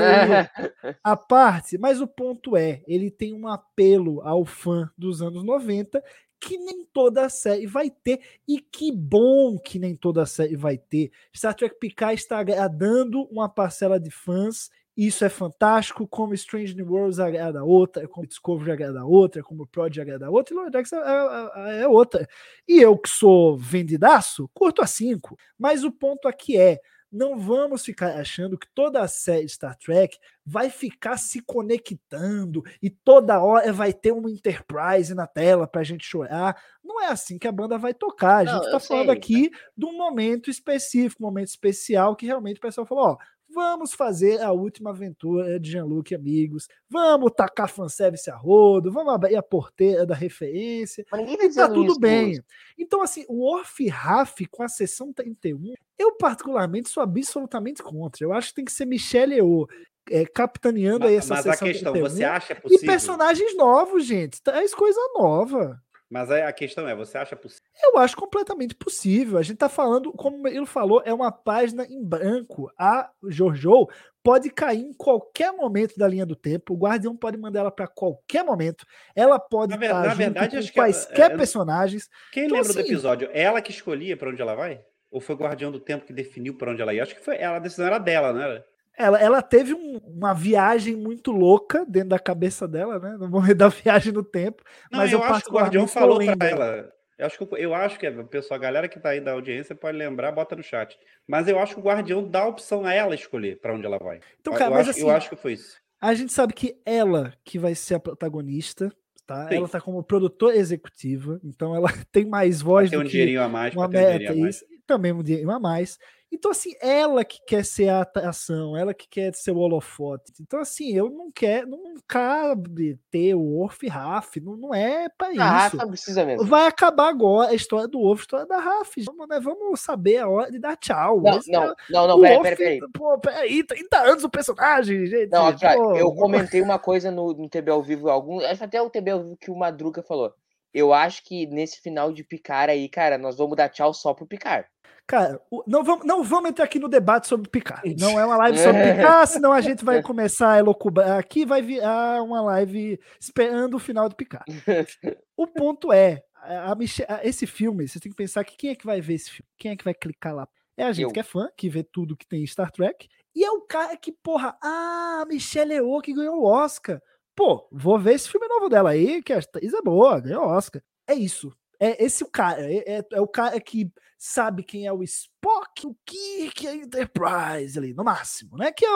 [0.00, 0.94] É.
[1.02, 6.00] à parte, mas o ponto é, ele tem um apelo ao fã dos anos 90
[6.46, 11.10] que nem toda série vai ter, e que bom que nem toda série vai ter.
[11.34, 16.86] Star Trek Picard está agradando uma parcela de fãs, isso é fantástico, como Strange New
[16.88, 20.98] Worlds agrada outra, como Discovery agrada outra, como Prod agrada outra, e Lower Decks é,
[20.98, 22.28] é- é outra.
[22.68, 26.78] E eu que sou vendidaço, curto a 5, mas o ponto aqui é,
[27.14, 32.90] não vamos ficar achando que toda a série Star Trek vai ficar se conectando e
[32.90, 36.60] toda hora vai ter uma Enterprise na tela pra gente chorar.
[36.82, 38.38] Não é assim que a banda vai tocar.
[38.38, 39.16] A gente eu tá falando sei.
[39.16, 43.18] aqui de um momento específico, um momento especial que realmente o pessoal falou, ó,
[43.54, 49.14] vamos fazer a última aventura de Jean-Luc e amigos, vamos tacar fanservice a rodo, vamos
[49.14, 52.40] abrir a porteira da referência, Mas tá e tá tudo isso, bem.
[52.76, 58.24] Então, assim, o Orf Raf com a sessão 31, eu particularmente sou absolutamente contra.
[58.24, 59.66] Eu acho que tem que ser Michelle Yeoh
[60.10, 62.10] é, capitaneando aí Mas, essa mas a sessão questão, 31.
[62.10, 62.86] você acha E possível?
[62.86, 64.42] personagens novos, gente.
[64.42, 65.80] Traz coisa nova.
[66.10, 67.64] Mas a questão é, você acha possível?
[67.82, 69.38] Eu acho completamente possível.
[69.38, 72.70] A gente tá falando, como ele falou, é uma página em branco.
[72.78, 73.88] A Jojo
[74.22, 76.74] pode cair em qualquer momento da linha do tempo.
[76.74, 78.84] O Guardião pode mandar ela para qualquer momento.
[79.16, 82.08] Ela pode Na estar na junto verdade, com acho que ela- quaisquer é, eu- personagens.
[82.32, 83.28] Quem Então, lembra do assim- episódio?
[83.32, 84.80] Ela que escolhia pra onde ela vai?
[85.10, 87.02] Ou foi o Guardião do Tempo que definiu pra onde ela ia?
[87.02, 88.64] Acho que foi ela, a decisão era dela, não era?
[88.96, 93.16] Ela, ela teve um- uma viagem muito louca dentro da cabeça dela, né?
[93.18, 93.68] No momento da
[94.08, 94.62] viagem no tempo.
[94.90, 96.42] Não, mas eu, eu, acho que o Guardião falou lendo.
[96.42, 96.92] ela.
[97.16, 99.74] Eu acho, que, eu acho que o pessoal, a galera que tá aí da audiência
[99.74, 100.98] pode lembrar, bota no chat.
[101.28, 103.98] Mas eu acho que o Guardião dá a opção a ela escolher pra onde ela
[103.98, 104.18] vai.
[104.40, 105.76] Então, cara, eu mas acho, assim, eu acho que foi isso.
[106.00, 108.92] A gente sabe que ela que vai ser a protagonista,
[109.26, 109.48] tá?
[109.48, 109.56] Sim.
[109.56, 113.42] Ela tá como produtora executiva, então ela tem mais voz Tem do um que dinheirinho
[113.42, 114.56] a mais, uma um meta, a mais.
[114.56, 115.98] isso, também um dinheiro a mais.
[116.32, 120.32] Então, assim, ela que quer ser a atração, ela que quer ser o holofote.
[120.40, 125.08] Então, assim, eu não quero, não cabe ter o Orf e Raf, não, não é
[125.16, 125.76] pra Ah, isso.
[125.76, 126.44] não precisa mesmo.
[126.44, 128.96] Vai acabar agora a história do Orf, a história da Raf.
[129.06, 131.20] Vamos, né, vamos saber a hora de dar tchau.
[131.20, 132.80] Não, Esse não, é- não, não, o peraí, peraí, peraí.
[132.92, 135.30] Pô, peraí, 30 anos o personagem, gente.
[135.30, 138.64] Não, ó, pô, eu vamos- comentei uma coisa no, no TB ao vivo, algum, acho
[138.64, 140.34] até o TB ao vivo que o Madruga falou.
[140.72, 144.26] Eu acho que nesse final de Picar aí, cara, nós vamos dar tchau só pro
[144.26, 144.66] Picar.
[145.06, 147.94] Cara, o- não vamos, não vamos entrar aqui no debate sobre Picard.
[148.00, 151.60] Não é uma live sobre Picard, senão a gente vai começar a elocubrar aqui, vai
[151.60, 154.44] virar uma live esperando o final de Picard.
[155.36, 159.00] O ponto é, a esse filme, você tem que pensar que quem é que vai
[159.00, 159.48] ver esse filme?
[159.58, 160.48] Quem é que vai clicar lá?
[160.76, 161.12] É a gente Eu.
[161.12, 163.96] que é fã, que vê tudo que tem em Star Trek, e é o cara
[163.96, 167.00] que, porra, ah, a Michelle Yeoh que ganhou o Oscar.
[167.36, 170.80] Pô, vou ver esse filme novo dela aí, que a atriz é boa, ganhou Oscar.
[171.08, 171.52] É isso.
[171.80, 175.86] É esse o cara, é, é- é o cara que sabe quem é o Spock,
[175.86, 178.72] o Kirk a Enterprise ali, no máximo, né?
[178.72, 178.90] Que é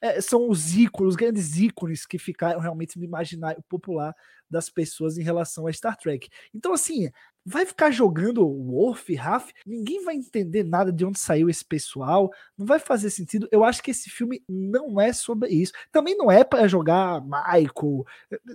[0.00, 4.14] é, são os ícones, os grandes ícones que ficaram realmente no imaginário popular
[4.50, 6.28] das pessoas em relação a Star Trek.
[6.54, 7.10] Então, assim,
[7.44, 12.64] vai ficar jogando Worf, Raf, ninguém vai entender nada de onde saiu esse pessoal, não
[12.64, 13.48] vai fazer sentido.
[13.50, 15.72] Eu acho que esse filme não é sobre isso.
[15.90, 18.04] Também não é para jogar Michael,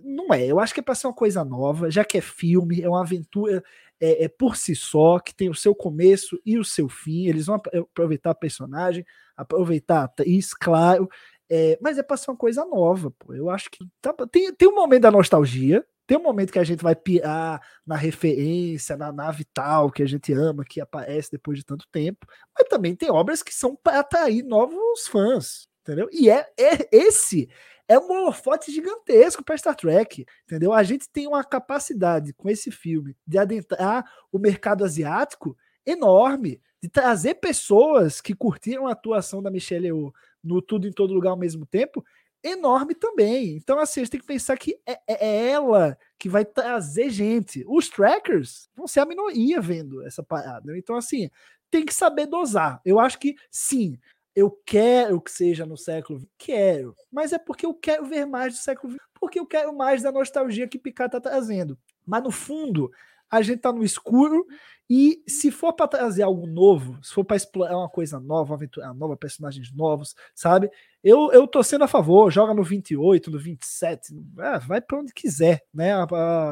[0.04, 0.46] não é.
[0.46, 3.02] Eu acho que é para ser uma coisa nova, já que é filme, é uma
[3.02, 3.64] aventura
[4.00, 7.28] é, é por si só, que tem o seu começo e o seu fim.
[7.28, 11.10] Eles vão ap- aproveitar a personagem, aproveitar a atriz, claro.
[11.50, 13.34] é, mas é para ser uma coisa nova, pô.
[13.34, 16.64] Eu acho que tá- tem, tem um momento da nostalgia, Tem um momento que a
[16.64, 21.60] gente vai pirar na referência, na nave tal, que a gente ama, que aparece depois
[21.60, 22.26] de tanto tempo.
[22.58, 26.10] Mas também tem obras que são para atrair novos fãs, entendeu?
[26.12, 27.50] E é, é esse
[27.88, 30.74] é um holofote gigantesco para Star Trek, entendeu?
[30.74, 36.90] A gente tem uma capacidade com esse filme de adentrar o mercado asiático enorme, de
[36.90, 41.38] trazer pessoas que curtiram a atuação da Michelle Yeoh no Tudo em Todo Lugar ao
[41.38, 42.04] mesmo tempo,
[42.44, 43.56] enorme também.
[43.56, 47.10] Então, assim, a gente tem que pensar que é, é, é ela que vai trazer
[47.10, 47.64] gente.
[47.68, 50.78] Os trackers vão ser a minoria vendo essa parada.
[50.78, 51.30] Então, assim,
[51.70, 52.82] tem que saber dosar.
[52.86, 54.00] Eu acho que sim,
[54.36, 58.54] eu quero que seja no século XX, quero, mas é porque eu quero ver mais
[58.54, 61.78] do século XX, porque eu quero mais da nostalgia que Picard tá trazendo.
[62.06, 62.92] Mas no fundo,
[63.30, 64.46] a gente tá no escuro
[64.90, 68.56] e se for para trazer algo novo, se for para explorar uma coisa nova, uma
[68.56, 70.70] aventura nova, personagens novos, sabe?
[71.04, 75.14] Eu, eu tô sendo a favor, joga no 28, no 27, é, vai para onde
[75.14, 75.94] quiser, né?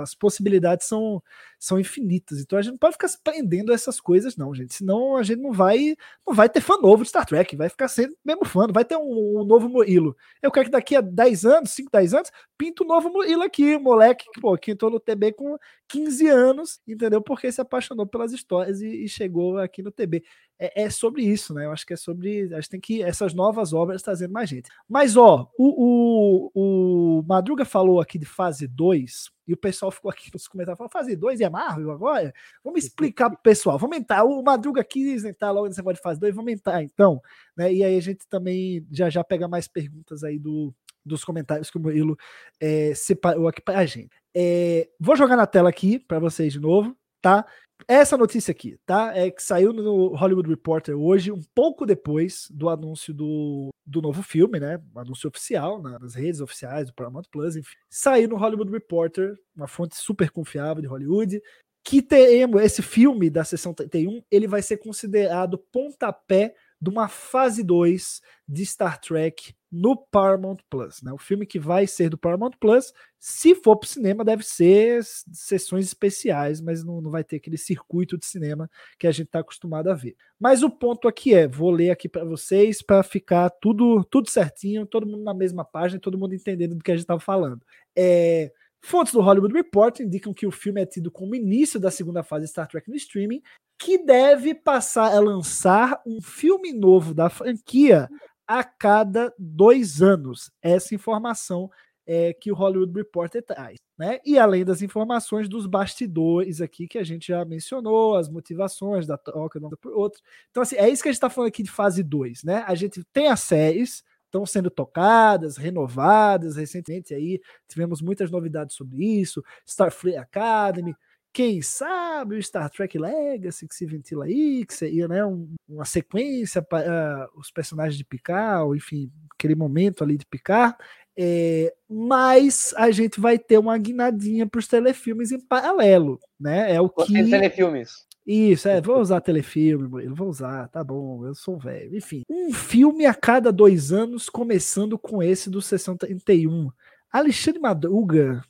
[0.01, 1.21] As possibilidades são,
[1.59, 2.39] são infinitas.
[2.39, 4.75] Então a gente não pode ficar se prendendo a essas coisas, não, gente.
[4.75, 5.95] Senão a gente não vai
[6.25, 8.97] não vai ter fã novo de Star Trek, vai ficar sendo mesmo fã, vai ter
[8.97, 10.15] um, um novo Murilo.
[10.41, 13.77] Eu quero que daqui a 10 anos, 5, 10 anos, pinta um novo Murilo aqui,
[13.77, 17.21] moleque pô, que entrou no TB com 15 anos, entendeu?
[17.21, 20.23] Porque se apaixonou pelas histórias e, e chegou aqui no TB
[20.57, 21.65] é, é, sobre isso, né?
[21.65, 22.53] Eu acho que é sobre.
[22.53, 23.03] A gente tem que.
[23.03, 24.69] Essas novas obras trazendo mais gente.
[24.87, 30.09] Mas, ó, o, o, o Madruga falou aqui de fase 2, e o pessoal ficou
[30.09, 32.33] aqui nos comentários falando: fase 2 é Marvel agora?
[32.63, 33.77] Vamos explicar pro pessoal.
[33.77, 34.23] Vamos entrar.
[34.23, 37.21] O Madruga quis entrar logo nesse negócio de fase 2, vamos entrar então.
[37.55, 37.73] Né?
[37.73, 40.73] E aí a gente também já já pega mais perguntas aí do,
[41.05, 42.17] dos comentários que o Murilo
[42.61, 44.15] é, separou aqui pra gente.
[44.33, 47.45] É, vou jogar na tela aqui para vocês de novo, tá?
[47.87, 49.15] Essa notícia aqui, tá?
[49.15, 54.23] É que saiu no Hollywood Reporter hoje, um pouco depois do anúncio do, do novo
[54.23, 54.81] filme, né?
[54.95, 57.75] anúncio oficial nas redes oficiais do Paramount Plus, enfim.
[57.89, 61.41] Saiu no Hollywood Reporter, uma fonte super confiável de Hollywood,
[61.83, 67.63] que teremos esse filme da sessão 31, ele vai ser considerado pontapé de uma fase
[67.63, 71.01] 2 de Star Trek no Paramount Plus.
[71.01, 71.11] Né?
[71.11, 75.03] O filme que vai ser do Paramount Plus, se for para o cinema, deve ser
[75.03, 79.39] sessões especiais, mas não, não vai ter aquele circuito de cinema que a gente está
[79.39, 80.15] acostumado a ver.
[80.39, 84.85] Mas o ponto aqui é, vou ler aqui para vocês para ficar tudo, tudo certinho,
[84.85, 87.61] todo mundo na mesma página, todo mundo entendendo do que a gente estava falando.
[87.95, 88.51] É,
[88.85, 92.45] Fontes do Hollywood Report indicam que o filme é tido como início da segunda fase
[92.45, 93.41] de Star Trek no streaming,
[93.77, 98.09] que deve passar a lançar um filme novo da franquia
[98.47, 100.51] a cada dois anos.
[100.61, 101.69] Essa informação
[102.07, 103.77] é, que o Hollywood Reporter traz.
[103.97, 104.19] Né?
[104.25, 109.17] E além das informações dos bastidores aqui que a gente já mencionou, as motivações da
[109.17, 110.21] troca de um por outro.
[110.51, 112.43] Então, assim, é isso que a gente está falando aqui de fase 2.
[112.43, 112.63] Né?
[112.67, 116.57] A gente tem as séries, estão sendo tocadas, renovadas.
[116.57, 119.43] Recentemente aí tivemos muitas novidades sobre isso.
[119.65, 120.93] Starfleet Academy,
[121.35, 125.83] quem sabe o Star Trek Legacy que se ventila aí, que seria né, um, uma
[125.83, 130.77] sequência para uh, os personagens de Picard, enfim, aquele momento ali de Picard.
[131.17, 136.73] É, mas a gente vai ter uma guinadinha para os telefilmes em paralelo, né?
[136.73, 137.11] É o que.
[137.11, 138.05] telefilmes.
[138.25, 141.97] Isso, é, vou usar telefilme, Murilo, vou usar, tá bom, eu sou velho.
[141.97, 146.71] Enfim, um filme a cada dois anos, começando com esse do Sessão 31.
[147.11, 148.41] Alexandre Madruga,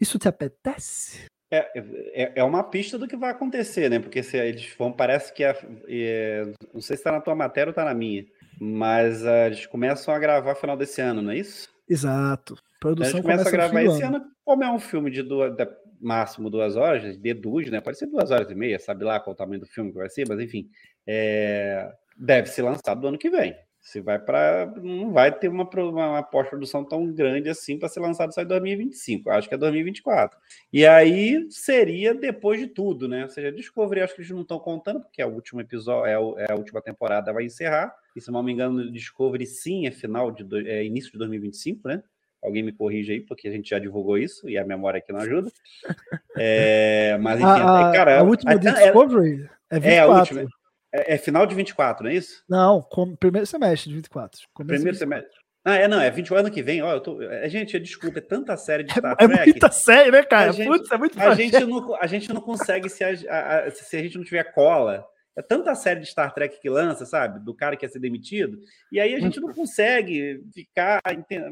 [0.00, 1.30] isso te apetece?
[1.54, 1.70] É,
[2.14, 3.98] é, é, uma pista do que vai acontecer, né?
[3.98, 5.44] Porque se eles vão, parece que.
[5.44, 5.54] É,
[5.86, 8.24] é, não sei se está na tua matéria ou está na minha,
[8.58, 11.68] mas uh, eles começam a gravar final desse ano, não é isso?
[11.86, 12.56] Exato.
[12.80, 14.24] Produção eles começam a gravar esse ano.
[14.42, 15.54] Como é um filme de duas,
[16.00, 17.82] máximo duas horas, deduz, né?
[17.82, 20.08] Pode ser duas horas e meia, sabe lá qual o tamanho do filme que vai
[20.08, 20.70] ser, mas enfim.
[21.06, 23.54] É, deve ser lançado no ano que vem.
[23.82, 24.72] Se vai para.
[24.80, 29.28] Não vai ter uma, uma pós-produção tão grande assim para ser lançado só em 2025.
[29.28, 30.38] Acho que é 2024.
[30.72, 33.24] E aí seria depois de tudo, né?
[33.24, 36.16] Ou seja, Discovery, acho que eles não estão contando, porque é o último episódio, é,
[36.16, 37.92] o, é, a última temporada, vai encerrar.
[38.14, 42.04] E se não me engano, Discovery sim é final de é início de 2025, né?
[42.40, 45.20] Alguém me corrige aí, porque a gente já divulgou isso e a memória aqui não
[45.20, 45.50] ajuda.
[46.34, 48.20] É, mas enfim, a, cara.
[48.20, 49.90] A última Discovery é, é 24.
[49.90, 50.61] É a última.
[50.92, 52.42] É, é, final de 24, não é isso?
[52.48, 54.40] Não, com, primeiro semestre de 24.
[54.54, 54.98] Primeiro 24.
[54.98, 55.42] semestre.
[55.64, 58.22] Ah, é, não, é 20 ano que vem, ó, eu tô, é, gente, desculpa, é
[58.22, 59.32] tanta série de é Star Trek.
[59.32, 60.50] É muita série, né, cara?
[60.50, 63.70] A gente, Putz, é muito a gente, não, a gente não consegue, se a, a,
[63.70, 67.38] se a gente não tiver cola, é tanta série de Star Trek que lança, sabe?
[67.44, 68.58] Do cara que ia ser demitido,
[68.90, 71.00] e aí a gente não consegue ficar,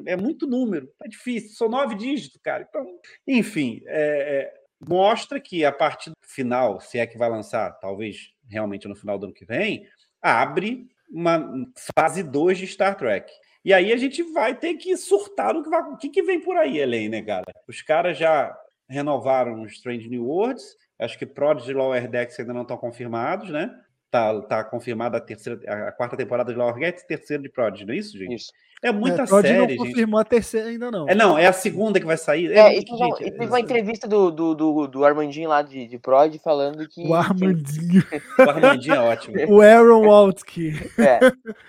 [0.07, 2.67] é muito número, é difícil, são nove dígitos, cara.
[2.69, 2.85] Então,
[3.29, 4.01] enfim, é,
[4.41, 4.55] é,
[4.89, 9.19] mostra que a partir do final, se é que vai lançar, talvez realmente no final
[9.19, 9.87] do ano que vem,
[10.21, 13.33] abre uma fase 2 de Star Trek.
[13.65, 16.41] E aí a gente vai ter que surtar no que, vai, o que, que vem
[16.41, 17.53] por aí, Elaine, né, cara?
[17.69, 18.57] Os caras já
[18.89, 20.77] renovaram Strange New Worlds.
[20.99, 23.71] Acho que Prodigy e Lower Decks ainda não estão confirmados, né?
[24.11, 27.95] Tá, tá confirmada a terceira, a quarta temporada de Lower Decks terceira de Prodigy, não
[27.95, 28.35] é isso, gente?
[28.35, 28.53] Isso.
[28.83, 29.77] É muita é, série, não gente.
[29.77, 31.07] confirmou a terceira ainda não.
[31.09, 32.51] É, não, é a segunda que vai sair.
[32.51, 35.49] É, e muito- teve uma- gente, e teve uma entrevista do, do, do, do Armandinho
[35.51, 37.07] lá de, de Prod falando que.
[37.07, 38.03] O Armandinho.
[38.39, 39.37] O Armandinho é ótimo.
[39.53, 40.73] o Aaron Waltke.
[40.73, 41.21] que, é,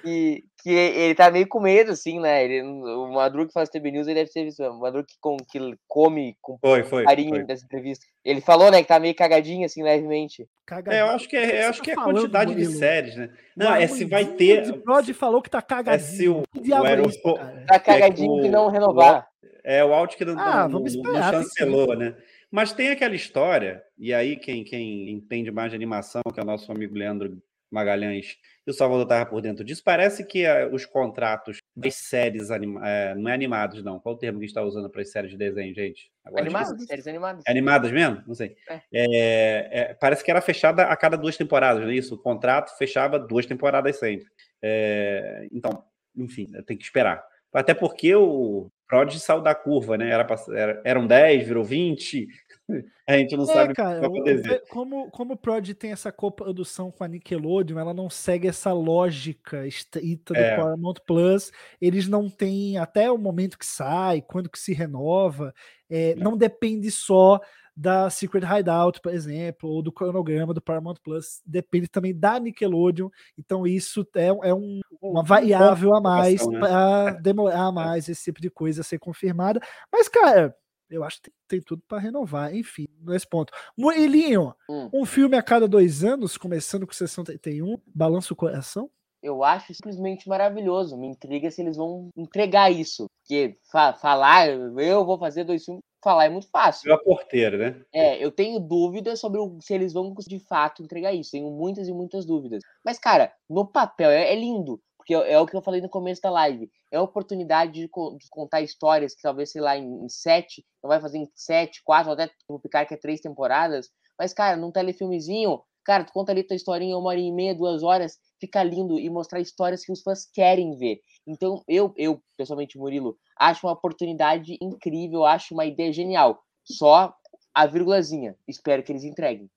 [0.01, 2.43] que, que ele tá meio com medo, assim, né?
[2.43, 4.61] Ele, o Madruga que faz TB News, ele deve ter visto.
[4.63, 7.03] O Madruga que, com, que come com Foi, foi.
[7.03, 7.43] carinho foi.
[7.43, 8.05] dessa entrevista.
[8.23, 10.47] Ele falou, né, que tá meio cagadinho, assim, levemente.
[10.87, 13.15] É, eu acho que é, eu acho Você que é tá a quantidade de séries,
[13.15, 13.29] né?
[13.57, 14.61] O Não, é se vai ter.
[14.61, 16.37] de Prod falou que tá É se cagadinho.
[16.39, 17.65] o, Que diabo o é Aero- cara?
[17.67, 19.27] Tá cagadinho o- de não renovar.
[19.63, 22.15] É o Alt que não, Ah, não- esperar, não que chancelou, né?
[22.49, 26.45] Mas tem aquela história, e aí quem, quem entende mais de animação, que é o
[26.45, 27.37] nosso amigo Leandro
[27.71, 28.35] Magalhães,
[28.67, 32.81] e o Salvador estava por dentro disso, parece que eh, os contratos das séries, anima-
[32.87, 33.99] eh, não é animados, não.
[33.99, 36.11] Qual o termo que a gente está usando para as séries de desenho, gente?
[36.23, 36.87] Agora Animadas, esqueci.
[36.87, 37.43] séries animadas.
[37.47, 38.21] É Animadas mesmo?
[38.27, 38.55] Não sei.
[38.69, 38.81] É.
[38.93, 42.15] É, é, parece que era fechada a cada duas temporadas, não é isso?
[42.15, 44.27] O contrato fechava duas temporadas sempre.
[44.61, 45.83] É, então,
[46.15, 47.23] enfim, tem que esperar.
[47.53, 50.09] Até porque o Prod saiu da curva, né?
[50.11, 52.27] Era, era, eram 10, virou 20.
[53.07, 54.61] A gente não É, sabe o que cara, vai o- acontecer.
[54.63, 58.71] o- como, como o Prod tem essa coprodução com a Nickelodeon, ela não segue essa
[58.71, 60.55] lógica estrita do É.
[60.55, 61.51] Paramount Plus.
[61.81, 65.53] Eles não têm até o momento que sai, quando que se renova.
[65.93, 67.37] é, não depende só
[67.75, 71.41] da Secret Hideout, por exemplo, ou do cronograma do Paramount Plus.
[71.45, 73.09] Depende também da Nickelodeon.
[73.37, 76.59] Então isso é, é um- uma variável a mais né?
[76.59, 79.59] para demorar mais esse tipo de coisa a ser confirmada.
[79.91, 80.55] Mas, cara,
[80.91, 82.53] eu acho que tem, tem tudo para renovar.
[82.55, 83.51] Enfim, nesse ponto.
[83.77, 84.89] Murilinho, Hum.
[84.93, 88.89] um filme a cada dois anos, começando com sessão 31, balança o coração.
[89.23, 90.97] Eu acho simplesmente maravilhoso.
[90.97, 93.05] Me intriga se eles vão entregar isso.
[93.23, 96.85] Porque fa- falar, eu vou fazer dois filmes, falar é muito fácil.
[96.85, 97.81] Viu a porteira, né?
[97.93, 101.31] É, eu tenho dúvidas sobre o- se eles vão de fato entregar isso.
[101.31, 102.63] Tenho muitas e muitas dúvidas.
[102.83, 104.81] Mas, cara, no papel é, é lindo.
[105.19, 106.69] Porque é, o que eu falei no começo da live.
[106.91, 110.87] É a oportunidade de, co- de contar histórias que talvez, sei lá, em, sete, não
[110.87, 113.89] vai fazer em sete, quatro, até o Picar que é três temporadas.
[114.17, 117.83] Mas, cara, num telefilmezinho, cara, tu conta ali tua historinha uma hora e meia, duas
[117.83, 121.01] horas, fica lindo e mostrar histórias que os fãs querem ver.
[121.27, 126.41] Então, eu, eu pessoalmente, Murilo, acho uma oportunidade incrível, acho uma ideia genial.
[126.63, 127.13] Só
[127.53, 128.35] a vírgulazinha.
[128.47, 129.49] Espero que eles entreguem.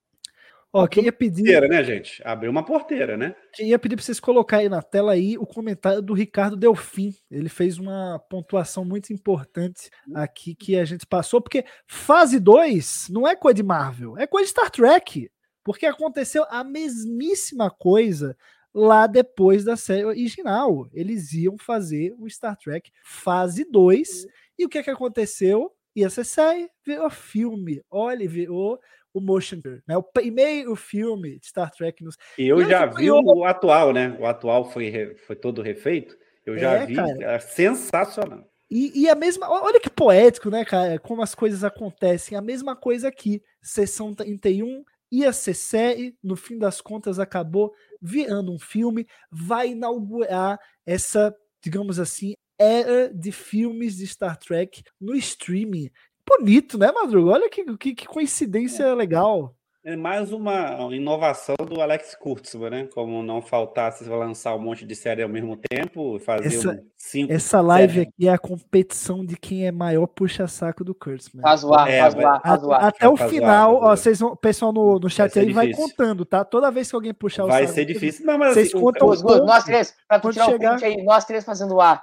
[0.77, 2.21] Ó, queria pedir, Porteira, né, gente?
[2.25, 3.37] Abriu uma porteira, né?
[3.53, 7.15] queria pedir para vocês colocarem na tela aí o comentário do Ricardo Delfim.
[7.31, 13.25] Ele fez uma pontuação muito importante aqui que a gente passou, porque fase 2 não
[13.25, 15.31] é coisa de Marvel, é coisa de Star Trek.
[15.63, 18.37] Porque aconteceu a mesmíssima coisa
[18.75, 20.89] lá depois da série original.
[20.93, 24.27] Eles iam fazer o Star Trek fase 2.
[24.59, 25.71] E o que, é que aconteceu?
[25.95, 27.81] Ia ser série, virou filme.
[27.89, 28.81] Olha, virou
[29.15, 29.97] o motion né?
[29.97, 33.39] O primeiro filme de Star Trek nos E eu E já que vi curioso.
[33.39, 34.17] o atual, né?
[34.21, 36.17] O atual foi, foi todo refeito.
[36.45, 36.97] Eu já É, vi.
[36.97, 37.33] cara.
[37.33, 38.45] É sensacional.
[38.71, 39.49] E, e a mesma.
[39.49, 40.99] Olha que poético, né, cara?
[40.99, 42.37] Como as coisas acontecem.
[42.37, 43.41] A mesma coisa aqui.
[43.63, 47.73] Sessão 31 ia ser série, no fim das contas acabou
[48.03, 49.07] virando um filme.
[49.31, 55.89] Vai inaugurar essa, digamos assim, era de filmes de Star Trek no streaming.
[56.29, 57.33] Bonito, né, Madruga?
[57.33, 59.55] Olha que, que, que coincidência legal.
[59.87, 62.89] É mais uma inovação do Alex Kurtzman, né?
[62.95, 67.31] Como não faltasse lançar um monte de série ao mesmo tempo, fazer Essa- um cinco.
[67.31, 68.09] Essa live séries.
[68.09, 71.43] aqui é a competição de quem é maior puxa-saco do Kurtzman.
[71.43, 72.85] Faz zoar, É, faz vai- zoar, A- faz zoar.
[72.87, 75.87] Até o final, ó, vocês vão, o pessoal no, no chat aí vai difícil.
[75.91, 76.43] contando, tá?
[76.47, 78.25] Toda vez que alguém puxar o Vai saco, ser difícil.
[78.25, 80.77] Não, mas Vocês assim, o- contam o- os duas, nós três, pra tu tirar chegar-
[80.77, 82.03] o print aí, nós três fazendo ar.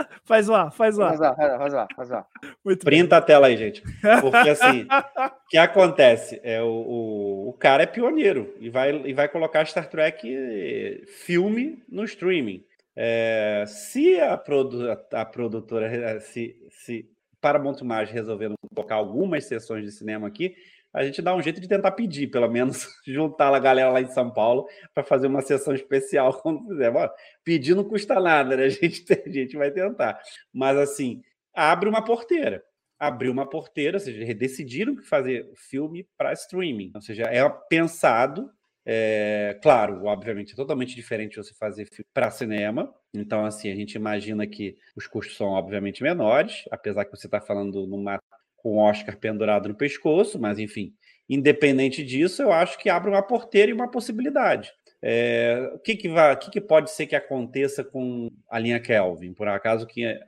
[0.24, 1.08] Faz lá, faz lá.
[1.08, 2.26] Faz zoar, faz zoar, faz zoar.
[2.64, 2.98] Muito bem.
[2.98, 3.82] Printa a tela aí, gente.
[4.20, 6.40] Porque assim, o que acontece?
[6.42, 11.82] É, o, o, o cara é pioneiro e vai, e vai colocar Star Trek filme
[11.88, 12.64] no streaming.
[12.94, 17.08] É, se a, produ, a, produtora, se, se
[17.40, 20.54] Paramount Mais resolver não colocar algumas sessões de cinema aqui,
[20.92, 24.10] a gente dá um jeito de tentar pedir, pelo menos juntar a galera lá em
[24.10, 26.90] São Paulo para fazer uma sessão especial quando fizer.
[26.90, 27.12] Bora,
[27.44, 28.64] pedir não custa nada, né?
[28.66, 30.20] A gente, a gente vai tentar.
[30.52, 31.22] Mas assim,
[31.54, 32.62] abre uma porteira.
[32.98, 36.92] Abriu uma porteira, ou seja, decidiram fazer filme para streaming.
[36.94, 38.50] Ou seja, é pensado.
[38.84, 42.92] é, claro, obviamente, é totalmente diferente você fazer filme para cinema.
[43.14, 47.40] Então, assim, a gente imagina que os custos são, obviamente, menores, apesar que você está
[47.40, 48.20] falando numa,
[48.62, 50.92] com o Oscar pendurado no pescoço, mas, enfim,
[51.28, 54.72] independente disso, eu acho que abre uma porteira e uma possibilidade.
[55.02, 58.78] É, o que, que, vai, o que, que pode ser que aconteça com a linha
[58.78, 60.20] Kelvin, por acaso que é,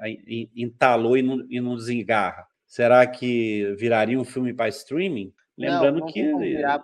[0.57, 2.47] entalou e não, e não desengarra?
[2.67, 5.33] Será que viraria um filme para streaming?
[5.59, 6.33] Lembrando não, não que.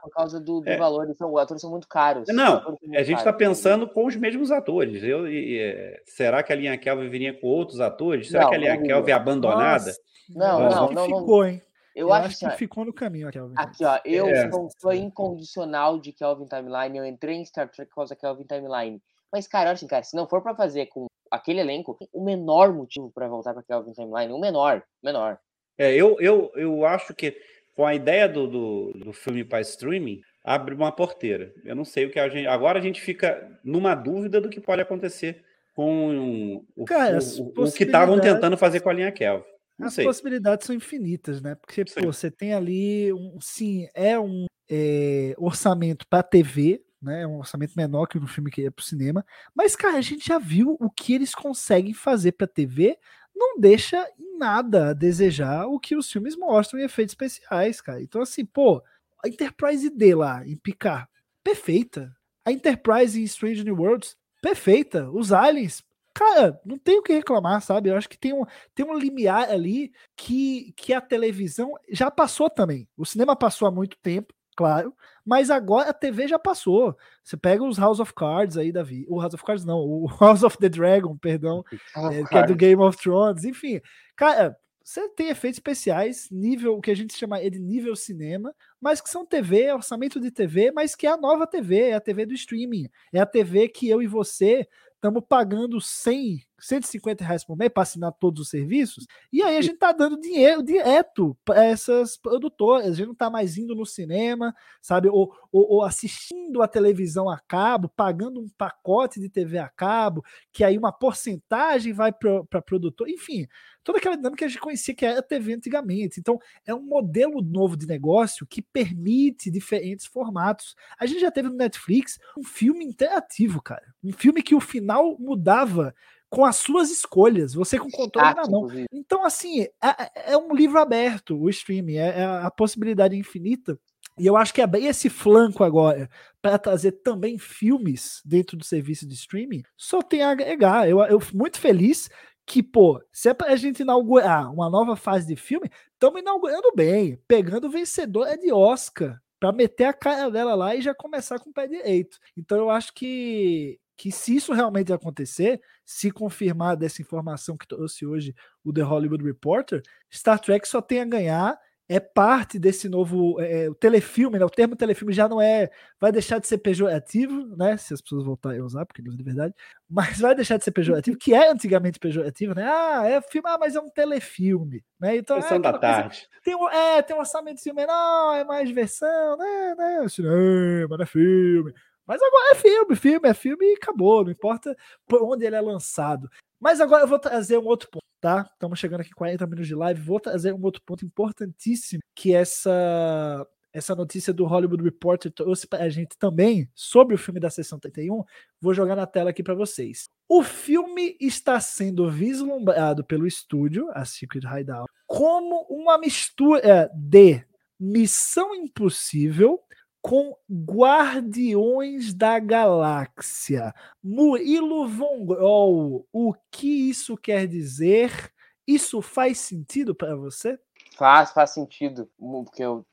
[0.02, 0.76] por causa do, do É.
[0.76, 1.08] valor.
[1.10, 2.28] Então, os atores são muito caros.
[2.28, 5.02] Os Não, são a muito gente está pensando com os mesmos atores.
[5.02, 8.28] Eu, e, é, será que a linha Kelvin viria com outros atores?
[8.28, 9.86] Será Não, que a linha Kelvin é abandonada?
[9.86, 11.18] Nossa, Não, não, que não, não.
[11.20, 11.62] ficou, hein?
[11.96, 13.54] Eu, Eu, acho, acho que ó, ficou no caminho, Kelvin.
[13.56, 14.50] Aqui, ó, eu É.
[14.50, 16.98] sou um fã incondicional de Kelvin Timeline.
[16.98, 19.02] Eu entrei em Star Trek por causa da Kelvin Timeline.
[19.32, 23.10] Mas, cara, assim, cara, se não for pra fazer com aquele elenco, o menor motivo
[23.10, 25.38] pra voltar pra Kelvin Timeline, o menor, menor.
[25.76, 27.36] É, eu, eu, eu acho que
[27.78, 31.52] com a ideia do, do, do filme para streaming, abre uma porteira.
[31.64, 32.48] Eu não sei o que a gente.
[32.48, 35.44] Agora a gente fica numa dúvida do que pode acontecer
[35.76, 39.44] com o, Cara, o- o- o que estavam tentando fazer com a linha Kelvin.
[39.80, 40.04] As sei.
[40.04, 41.54] possibilidades são infinitas, né?
[41.54, 47.22] Porque, pô, você tem ali, um, sim, é um é, orçamento para TV, né?
[47.22, 49.24] É um orçamento menor que no filme que é pro cinema.
[49.54, 52.96] Mas, cara, a gente já viu o que eles conseguem fazer para TV.
[53.38, 54.04] Não deixa
[54.36, 58.02] nada a desejar o que os filmes mostram em efeitos especiais, cara.
[58.02, 58.82] Então, assim, pô,
[59.24, 61.06] a Enterprise D lá, em Picard,
[61.44, 62.12] perfeita.
[62.44, 65.08] A Enterprise em Strange New Worlds, perfeita.
[65.10, 67.90] Os aliens, cara, não tem o que reclamar, sabe?
[67.90, 72.50] Eu acho que tem um, tem um limiar ali que, que a televisão já passou
[72.50, 72.88] também.
[72.96, 74.92] O cinema passou há muito tempo, claro,
[75.24, 76.96] mas agora a TV já passou.
[77.22, 79.06] Você pega os House of Cards aí, Davi.
[79.08, 81.62] O House of Cards não, o House of the Dragon, perdão,
[81.94, 83.80] é, que é do Game of Thrones, enfim.
[84.16, 89.00] Cara, você tem efeitos especiais, nível, o que a gente chama de nível cinema, mas
[89.00, 92.26] que são TV, orçamento de TV, mas que é a nova TV, é a TV
[92.26, 92.88] do streaming.
[93.12, 97.82] É a TV que eu e você estamos pagando 100, 150 reais por mês para
[97.82, 102.86] assinar todos os serviços, e aí a gente tá dando dinheiro direto para essas produtoras,
[102.86, 107.28] a gente não tá mais indo no cinema, sabe, ou, ou, ou assistindo a televisão
[107.28, 112.62] a cabo, pagando um pacote de TV a cabo, que aí uma porcentagem vai para
[112.62, 113.46] produtor, enfim,
[113.88, 116.20] toda aquela dinâmica que a gente conhecia que era a TV antigamente.
[116.20, 120.74] Então, é um modelo novo de negócio que permite diferentes formatos.
[121.00, 123.94] A gente já teve no Netflix um filme interativo, cara.
[124.04, 125.94] Um filme que o final mudava
[126.30, 128.68] com as suas escolhas, você com o controle na mão.
[128.92, 133.78] Então, assim, é, é um livro aberto, o streaming, é, é a possibilidade infinita.
[134.18, 136.10] E eu acho que abrir esse flanco agora
[136.42, 140.88] para trazer também filmes dentro do serviço de streaming só tem a agregar.
[140.88, 142.10] Eu, eu fico muito feliz
[142.44, 147.18] que, pô, se é pra gente inaugurar uma nova fase de filme, estamos inaugurando bem,
[147.28, 151.52] pegando vencedora de Oscar para meter a cara dela lá e já começar com o
[151.52, 152.18] pé direito.
[152.36, 158.06] Então eu acho que que se isso realmente acontecer, se confirmar dessa informação que trouxe
[158.06, 158.32] hoje
[158.64, 163.68] o The Hollywood Reporter, Star Trek só tem a ganhar é parte desse novo é,
[163.68, 164.44] o telefilme, né?
[164.44, 167.78] O termo telefilme já não é, vai deixar de ser pejorativo, né?
[167.78, 169.54] Se as pessoas voltarem a usar, porque não é de verdade,
[169.88, 172.64] mas vai deixar de ser pejorativo, que é antigamente pejorativo, né?
[172.70, 175.16] Ah, é filme, ah, mas é um telefilme, né?
[175.16, 176.28] Então Sessão é da aquela coisa- tarde.
[176.44, 179.74] tem um, é, tem um orçamento menor, é mais diversão, né?
[179.74, 181.72] né cinema, não é filme.
[182.08, 184.74] Mas agora é filme, filme é filme e acabou, não importa
[185.06, 186.26] por onde ele é lançado.
[186.58, 188.48] Mas agora eu vou trazer um outro ponto, tá?
[188.50, 193.46] Estamos chegando aqui 40 minutos de live, vou trazer um outro ponto importantíssimo que essa
[193.70, 197.78] essa notícia do Hollywood Reporter trouxe para a gente também sobre o filme da Sessão
[197.78, 198.24] 31.
[198.58, 200.08] Vou jogar na tela aqui para vocês.
[200.26, 207.44] O filme está sendo vislumbrado pelo estúdio, a Secret Hideout, como uma mistura de
[207.78, 209.60] Missão Impossível
[210.02, 213.74] com Guardiões da Galáxia.
[214.02, 218.32] Murilo Von Groll, o que isso quer dizer?
[218.66, 220.58] Isso faz sentido para você?
[220.96, 222.08] Faz, faz sentido.
[222.18, 222.84] Porque eu,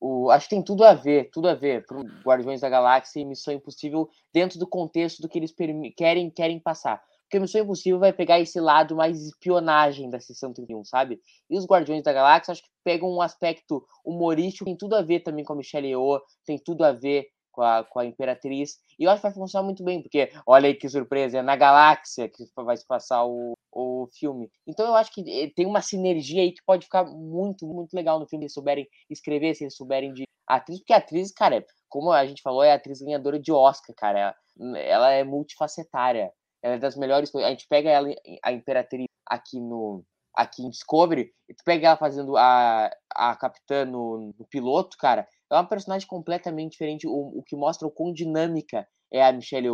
[0.00, 3.24] o, acho que tem tudo a ver, tudo a ver pro Guardiões da Galáxia e
[3.24, 5.54] Missão Impossível dentro do contexto do que eles
[5.96, 7.02] querem, querem passar.
[7.28, 11.20] Porque Missão Impossível vai pegar esse lado mais espionagem da sessão 31, sabe?
[11.50, 15.20] E os Guardiões da Galáxia acho que pegam um aspecto humorístico, tem tudo a ver
[15.20, 18.78] também com a Michelle Yeoh, tem tudo a ver com a, com a Imperatriz.
[18.98, 21.54] E eu acho que vai funcionar muito bem, porque olha aí que surpresa, é na
[21.54, 24.50] Galáxia que vai se passar o, o filme.
[24.66, 28.18] Então eu acho que eh, tem uma sinergia aí que pode ficar muito, muito legal
[28.18, 31.62] no filme, se eles souberem escrever, se eles souberem de atriz, porque a atriz, cara,
[31.88, 34.34] como a gente falou, é a atriz ganhadora de Oscar, cara.
[34.76, 36.32] Ela é multifacetária.
[36.62, 37.34] Ela é das melhores.
[37.34, 38.08] A gente pega ela,
[38.42, 40.04] a Imperatriz, aqui no.
[40.34, 45.26] Aqui em Discovery, e tu pega ela fazendo a, a capitã no, no piloto, cara,
[45.50, 47.08] é uma personagem completamente diferente.
[47.08, 49.68] O, o que mostra o quão dinâmica é a Michelle.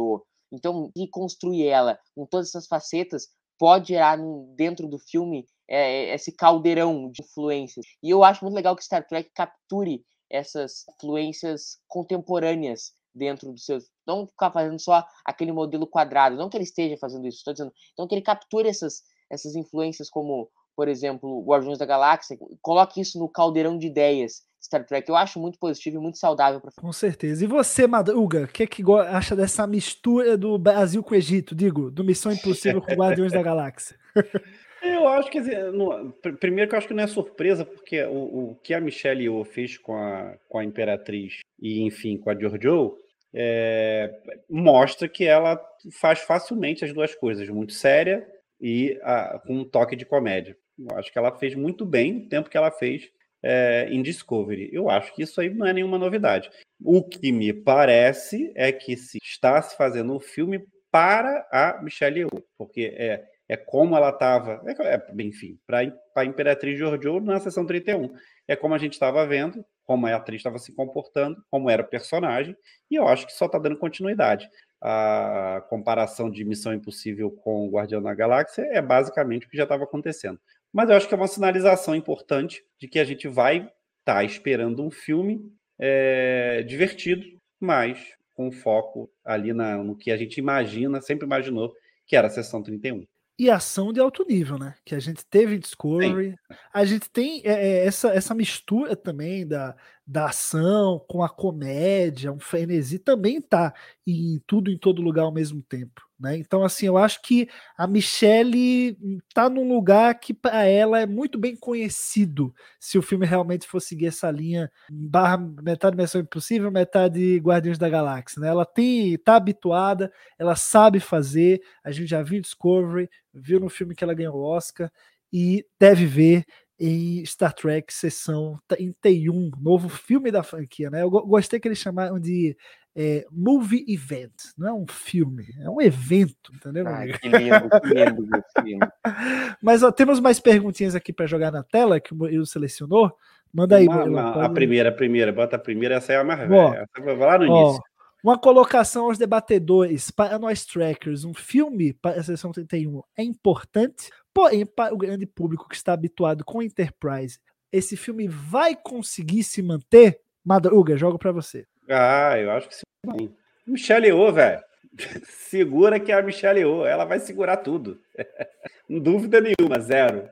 [0.50, 3.28] Então, e construir ela com todas essas facetas
[3.58, 4.18] pode gerar
[4.56, 7.86] dentro do filme é, é, esse caldeirão de influências.
[8.02, 13.84] E eu acho muito legal que Star Trek capture essas influências contemporâneas dentro dos seus.
[14.06, 16.36] Não ficar fazendo só aquele modelo quadrado.
[16.36, 17.72] Não que ele esteja fazendo isso, estou dizendo.
[17.92, 23.18] Então que ele capture essas, essas influências como por exemplo, Guardiões da Galáxia, coloque isso
[23.18, 25.08] no caldeirão de ideias Star Trek.
[25.08, 27.44] Eu acho muito positivo e muito saudável para Com certeza.
[27.44, 31.54] E você, Madruga, o que, que acha dessa mistura do Brasil com o Egito?
[31.54, 33.96] Digo, do Missão Impossível com Guardiões da Galáxia?
[34.82, 38.58] Eu acho que no, primeiro que eu acho que não é surpresa, porque o, o
[38.62, 42.98] que a Michelle Yeoh fez com a, com a Imperatriz e, enfim, com a Giorgio,
[43.34, 44.12] é,
[44.48, 45.60] mostra que ela
[45.92, 48.26] faz facilmente as duas coisas, muito séria
[48.60, 50.56] e a, com um toque de comédia.
[50.78, 53.10] Eu acho que ela fez muito bem o tempo que ela fez
[53.42, 54.70] é, em Discovery.
[54.72, 56.50] Eu acho que isso aí não é nenhuma novidade.
[56.82, 62.20] O que me parece é que se está se fazendo um filme para a Michelle
[62.20, 65.80] Yeoh, porque é, é como ela estava, é, é, enfim, para
[66.16, 68.14] a Imperatriz Giorgio na sessão 31.
[68.46, 71.86] É como a gente estava vendo, como a atriz estava se comportando, como era o
[71.86, 72.56] personagem,
[72.90, 74.48] e eu acho que só está dando continuidade.
[74.80, 79.84] A comparação de Missão Impossível com Guardião da Galáxia é basicamente o que já estava
[79.84, 80.38] acontecendo.
[80.72, 84.24] Mas eu acho que é uma sinalização importante de que a gente vai estar tá
[84.24, 87.24] esperando um filme é, divertido,
[87.60, 91.72] mas com foco ali na, no que a gente imagina, sempre imaginou,
[92.06, 93.06] que era a sessão 31
[93.38, 94.74] e ação de alto nível, né?
[94.84, 96.30] Que a gente teve em Discovery.
[96.30, 96.56] Sim.
[96.72, 99.76] A gente tem é, essa, essa mistura também da,
[100.06, 103.72] da ação com a comédia, um frenesi também tá
[104.06, 106.02] em tudo em todo lugar ao mesmo tempo.
[106.20, 106.36] Né?
[106.36, 108.96] Então, assim, eu acho que a Michelle
[109.34, 113.80] tá num lugar que para ela é muito bem conhecido se o filme realmente for
[113.80, 118.40] seguir essa linha barra metade Missão Impossível, metade Guardiões da Galáxia.
[118.40, 118.48] Né?
[118.48, 123.94] Ela tem, tá habituada, ela sabe fazer, a gente já viu Discovery, viu no filme
[123.94, 124.90] que ela ganhou o Oscar
[125.32, 126.44] e deve ver
[126.78, 131.02] em Star Trek Sessão 31, novo filme da franquia, né?
[131.02, 132.56] Eu gostei que eles chamaram de
[132.96, 136.86] é, movie event, não é um filme, é um evento, entendeu?
[136.86, 138.28] Ai, que lindo, que lindo,
[138.64, 138.86] lindo.
[139.62, 143.12] Mas ó, temos mais perguntinhas aqui para jogar na tela que o Murilo selecionou.
[143.52, 144.18] Manda aí, Murilo.
[144.18, 146.88] A primeira, a primeira, bota a primeira, essa é a mais velha.
[147.00, 147.82] Vai lá no ó, início.
[148.24, 154.08] Uma colocação aos debatedores para nós trackers, um filme para a sessão 31 é importante,
[154.34, 157.38] porém, para o grande público que está habituado com Enterprise,
[157.72, 160.20] esse filme vai conseguir se manter?
[160.44, 161.64] Madruga, jogo para você.
[161.88, 163.34] Ah, eu acho que sim.
[163.66, 164.62] Michelle Yeoh, velho.
[165.24, 168.00] Segura que é a Michelle Yeoh, ela vai segurar tudo.
[168.88, 170.28] Dúvida nenhuma, zero.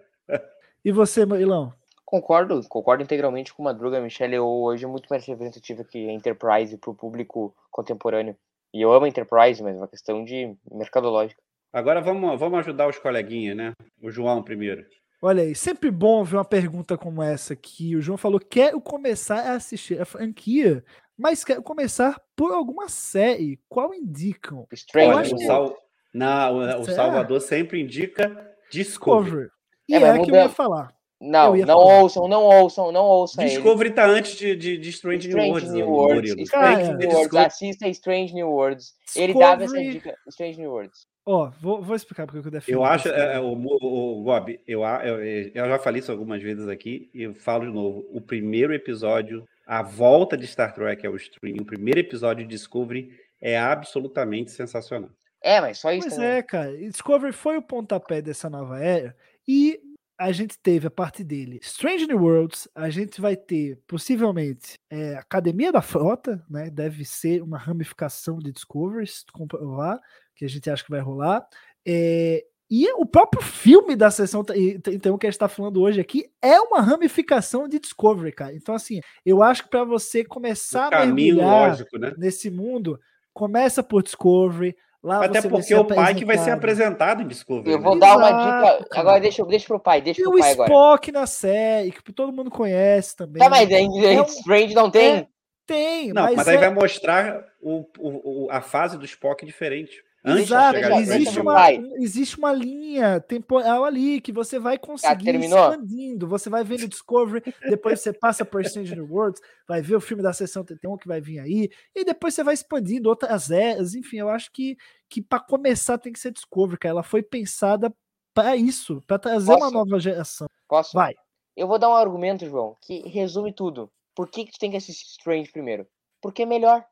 [0.84, 1.72] E você, Marilão?
[2.04, 3.98] Concordo, concordo integralmente com o Madruga.
[3.98, 8.36] A Michelle Yeoh hoje é muito mais representativa que a Enterprise para o público contemporâneo.
[8.74, 11.40] E eu amo a Enterprise, mas é uma questão de mercadológica.
[11.72, 13.72] Agora vamos, vamos ajudar os coleguinhas, né?
[14.02, 14.84] O João primeiro.
[15.22, 19.38] Olha aí, sempre bom ver uma pergunta como essa que o João falou: quero começar
[19.38, 20.84] a assistir a franquia,
[21.16, 23.58] mas quero começar por alguma série.
[23.68, 24.66] Qual indicam?
[24.72, 25.34] Strange.
[25.34, 25.76] O, Sal...
[26.12, 28.28] Não, o, Salvador sempre indica
[28.70, 28.70] Discovery.
[28.70, 29.48] Discovery.
[29.88, 30.92] E é, é que eu ia falar.
[31.20, 32.00] Não, não falar.
[32.00, 33.44] ouçam, não ouçam, não ouçam.
[33.44, 33.94] Discovery ele.
[33.94, 35.72] tá antes de, de, de Strange, Strange New Worlds.
[35.72, 36.32] New Worlds.
[36.32, 37.36] Strange New Worlds.
[37.36, 38.92] Assista Strange New Worlds.
[39.06, 39.30] Discovery...
[39.30, 40.16] Ele dava essa dica.
[40.26, 41.11] Strange New Worlds.
[41.24, 42.74] Ó, oh, vou, vou, explicar porque eu defendo.
[42.74, 46.42] Eu acho, é, é, o, o, o Bob, eu, eu, eu já falei isso algumas
[46.42, 48.04] vezes aqui e eu falo de novo.
[48.10, 53.16] O primeiro episódio, a volta de Star Trek ao stream, o primeiro episódio de Discovery
[53.40, 55.10] é absolutamente sensacional.
[55.40, 56.08] É, mas só isso.
[56.08, 56.30] Pois também.
[56.30, 56.76] é, cara.
[56.76, 59.16] Discovery foi o pontapé dessa nova era
[59.46, 59.80] e
[60.18, 65.14] a gente teve a parte dele Strange New Worlds, a gente vai ter possivelmente é,
[65.14, 66.70] Academia da Frota, né?
[66.70, 70.00] Deve ser uma ramificação de Discovery, comprovar
[70.42, 71.46] que a gente acha que vai rolar.
[71.86, 76.28] É, e o próprio filme da sessão 31 que a gente está falando hoje aqui
[76.40, 78.54] é uma ramificação de Discovery, cara.
[78.54, 82.12] Então, assim, eu acho que para você começar a mergulhar lógico, né?
[82.16, 82.98] nesse mundo,
[83.32, 87.72] começa por Discovery, Lá Até porque o pai que vai ser apresentado em Discovery.
[87.72, 88.02] Eu vou né?
[88.02, 89.00] dar uma dica.
[89.00, 90.00] Agora deixa, deixa pro pai.
[90.00, 91.20] Deixa e pro o pai Spock agora.
[91.22, 93.42] na série, que todo mundo conhece também.
[93.42, 94.24] Tá, mas em é um...
[94.26, 95.16] Strange não tem?
[95.16, 95.26] É,
[95.66, 96.12] tem.
[96.12, 96.60] Não, mas, mas aí é...
[96.60, 100.04] vai mostrar o, o, a fase do Spock diferente.
[100.24, 106.28] Antes Exato, existe, uma, existe uma linha temporal ali que você vai conseguir expandindo.
[106.28, 110.32] Você vai vendo Discovery, depois você passa por Stranger Worlds, vai ver o filme da
[110.32, 113.96] sessão 31 que vai vir aí, e depois você vai expandindo outras eras.
[113.96, 114.76] Enfim, eu acho que,
[115.10, 116.92] que para começar tem que ser Discovery, cara.
[116.92, 117.92] Ela foi pensada
[118.32, 119.64] para isso, para trazer Posso?
[119.64, 120.46] uma nova geração.
[120.68, 120.92] Posso?
[120.94, 121.14] Vai.
[121.56, 123.90] Eu vou dar um argumento, João, que resume tudo.
[124.14, 125.84] Por que, que tu tem que assistir Strange primeiro?
[126.20, 126.84] Porque é melhor.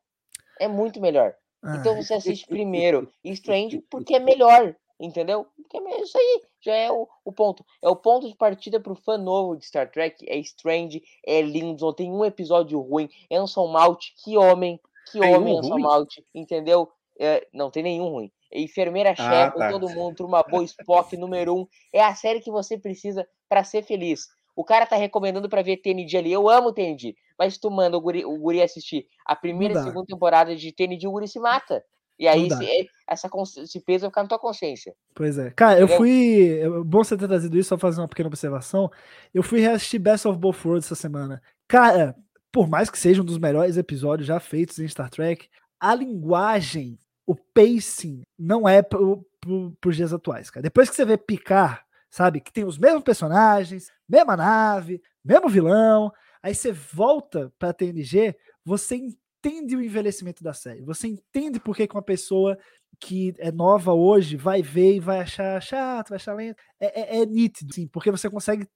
[0.58, 1.34] É muito melhor.
[1.62, 5.46] Então você assiste primeiro Strange porque é melhor, entendeu?
[5.56, 7.64] Porque é isso aí, já é o, o ponto.
[7.82, 10.24] É o ponto de partida pro fã novo de Star Trek.
[10.28, 13.08] É Strange, é lindo, não tem um episódio ruim.
[13.30, 14.80] Anson Malt, que homem,
[15.10, 16.90] que tem homem um Anson Malt, entendeu?
[17.18, 18.32] É, não tem nenhum ruim.
[18.52, 19.70] enfermeira-chefe, Ah, tá.
[19.70, 21.66] todo mundo, turma boa, Spock número um.
[21.92, 24.28] É a série que você precisa pra ser feliz.
[24.56, 26.32] O cara tá recomendando pra ver TND ali.
[26.32, 27.14] Eu amo TND.
[27.40, 31.08] Mas tu manda o guri, o guri assistir a primeira e segunda temporada de TND,
[31.08, 31.82] o guri se mata.
[32.18, 34.94] E aí esse, essa, cons- esse peso vai ficar na tua consciência.
[35.14, 35.50] Pois é.
[35.52, 36.58] Cara, eu fui.
[36.60, 38.90] é Bom você ter trazido isso, só fazer uma pequena observação.
[39.32, 41.40] Eu fui reassistir Best of Both Worlds essa semana.
[41.66, 42.14] Cara,
[42.52, 45.48] por mais que seja um dos melhores episódios já feitos em Star Trek,
[45.80, 50.62] a linguagem, o pacing, não é pro, pro, pros dias atuais, cara.
[50.64, 56.12] Depois que você vê Picar, sabe, que tem os mesmos personagens, mesma nave, mesmo vilão,
[56.42, 58.34] aí você volta pra TNG,
[58.64, 60.82] você entende o envelhecimento da série.
[60.82, 62.58] Você entende por que que uma pessoa
[62.98, 66.56] que é nova hoje vai ver e vai achar chato, vai achar lento.
[66.78, 68.66] É, é- é nítido, sim, porque você consegue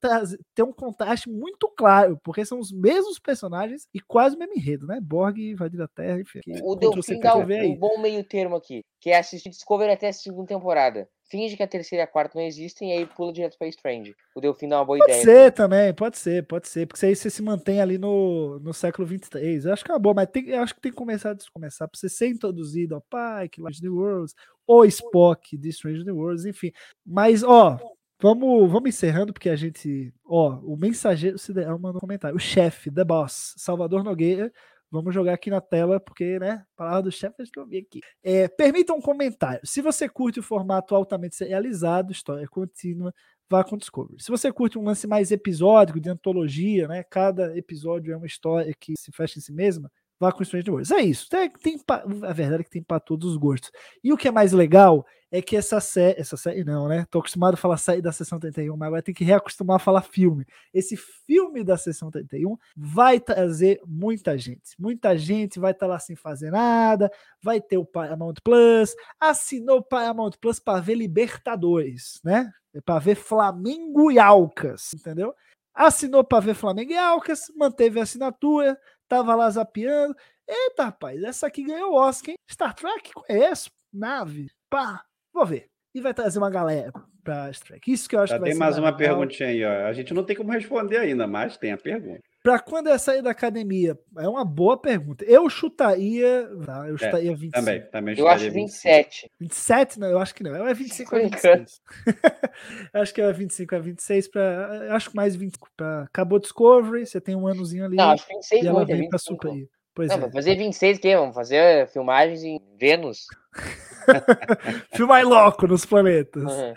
[0.54, 4.86] ter um contraste muito claro, porque são os mesmos personagens e quase o mesmo enredo,
[4.86, 4.98] né?
[5.02, 6.40] Borg, Invadir a Terra, enfim.
[6.62, 7.68] O Delfim dá um, aí.
[7.70, 11.06] um bom meio termo aqui, que é assistir Discovery até a segunda temporada.
[11.30, 14.14] Finge que a terceira e a quarta não existem e aí pula direto pra Strange.
[14.34, 15.24] O Delfim dá uma boa Pode ideia.
[15.24, 19.06] ser também, pode ser, pode ser, porque aí você se mantém ali no, no século
[19.06, 19.64] 23.
[19.64, 21.36] Eu acho que é uma boa, mas tem, eu acho que tem que começar a
[21.52, 24.34] começar pra você ser introduzido ao Pike, Strange New Worlds,
[24.66, 26.70] ou Spock de Strange New Worlds, enfim.
[27.04, 27.78] Mas, ó,
[28.20, 32.36] vamos, vamos encerrando, porque a gente, ó, o mensageiro sideral mandou um comentário.
[32.36, 34.52] O chefe, The Boss, Salvador Nogueira,
[34.94, 36.64] Vamos jogar aqui na tela, porque, né?
[36.76, 38.00] Palavra do chefe acho que eu vi aqui.
[38.22, 39.60] É, permita um comentário.
[39.64, 43.12] Se você curte o formato altamente serializado, história contínua,
[43.50, 44.22] vá com Discovery.
[44.22, 47.02] Se você curte um lance mais episódico, de antologia, né?
[47.10, 49.90] Cada episódio é uma história que se fecha em si mesma,
[50.20, 50.92] vá com Strange Worlds.
[50.92, 51.28] É isso.
[51.28, 51.76] Tem, tem
[52.22, 53.72] a verdade é que tem para todos os gostos.
[54.02, 56.20] E o que é mais legal é que essa série.
[56.20, 57.04] Essa série não, né?
[57.10, 60.02] Tô acostumado a falar série da sessão 31, mas agora tem que reacostumar a falar
[60.02, 60.46] filme.
[60.72, 64.76] Esse filme da sessão 31 vai trazer muita gente.
[64.78, 67.10] Muita gente vai estar lá sem fazer nada.
[67.42, 68.94] Vai ter o Paramount Plus.
[69.18, 72.52] Assinou o Paramount Plus para ver Libertadores, né?
[72.84, 75.34] Para ver Flamengo e Alcas, entendeu?
[75.74, 78.78] Assinou para ver Flamengo e Alcas, manteve a assinatura,
[79.08, 80.14] tava lá zapeando.
[80.46, 82.36] Eita, rapaz, essa aqui ganhou o Oscar, hein?
[82.48, 83.68] Star Trek, conheço.
[83.92, 85.04] Nave, pá,
[85.34, 85.66] vou ver.
[85.94, 87.92] E vai trazer uma galera pra Star Trek.
[87.92, 88.98] Isso que eu acho Já que vai tem ser mais uma legal.
[88.98, 89.86] perguntinha aí, ó.
[89.86, 92.20] A gente não tem como responder ainda, mas tem a pergunta.
[92.42, 93.96] Pra quando eu sair da academia?
[94.18, 95.24] É uma boa pergunta.
[95.24, 96.46] Eu chutaria.
[96.66, 97.52] Tá, eu chutaria 25.
[97.52, 99.30] Também, também Eu acho chutaria 27.
[99.40, 100.00] 27?
[100.00, 100.66] Não, eu acho que não.
[100.66, 101.64] É 25 a Brincando.
[101.64, 101.80] 26.
[102.92, 104.84] Eu acho que é 25 a 26 para.
[104.88, 106.02] Eu acho que mais 25 para.
[106.02, 108.96] Acabou Discovery, você tem um anozinho ali Não, acho que 26 e ela muito, é
[108.96, 109.42] vem pra 25.
[109.48, 109.68] suprir.
[109.94, 110.30] Pois Não, é.
[110.30, 111.16] fazer 26 o quê?
[111.16, 113.26] Vamos fazer filmagens em Vênus.
[114.94, 116.42] Filmar louco nos planetas.
[116.42, 116.74] Uhum.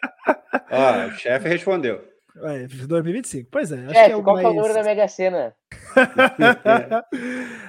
[0.72, 2.01] Ó, o chefe respondeu.
[2.43, 3.49] É, 2025.
[3.51, 3.85] Pois é.
[3.85, 4.55] Acho que é o qual que é o mais...
[4.55, 5.55] número da Mega Sena?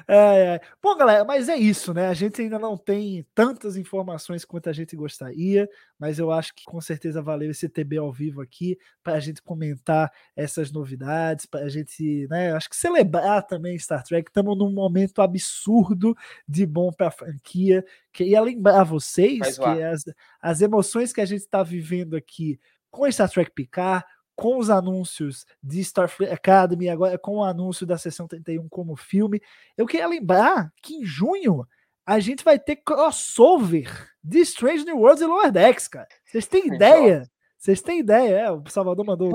[0.06, 0.60] Ai, ai.
[0.82, 2.08] Bom, galera, mas é isso, né?
[2.08, 6.64] A gente ainda não tem tantas informações quanto a gente gostaria, mas eu acho que
[6.64, 11.64] com certeza valeu esse TB ao vivo aqui para a gente comentar essas novidades, para
[11.64, 12.52] a gente, né?
[12.52, 14.28] Acho que celebrar também Star Trek.
[14.28, 16.16] Estamos num momento absurdo
[16.46, 17.84] de bom para a franquia.
[18.12, 20.04] Queria lembrar vocês Vai que as,
[20.40, 22.58] as emoções que a gente está vivendo aqui
[22.90, 24.04] com Star Trek Picard,
[24.38, 29.42] com os anúncios de Starfleet Academy, agora com o anúncio da sessão 31 como filme.
[29.76, 31.66] Eu queria lembrar que em junho
[32.06, 33.90] a gente vai ter crossover
[34.22, 36.06] de Strange New Worlds e Lower Decks, cara.
[36.24, 37.28] Vocês têm ideia?
[37.58, 38.36] Vocês têm ideia?
[38.36, 39.32] É, o Salvador mandou.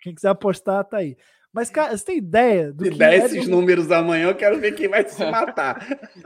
[0.00, 1.16] Quem quiser apostar, tá aí.
[1.56, 4.34] Mas, cara, vocês têm ideia do Se que der é esses do- números amanhã, eu
[4.34, 5.78] quero ver quem vai se matar.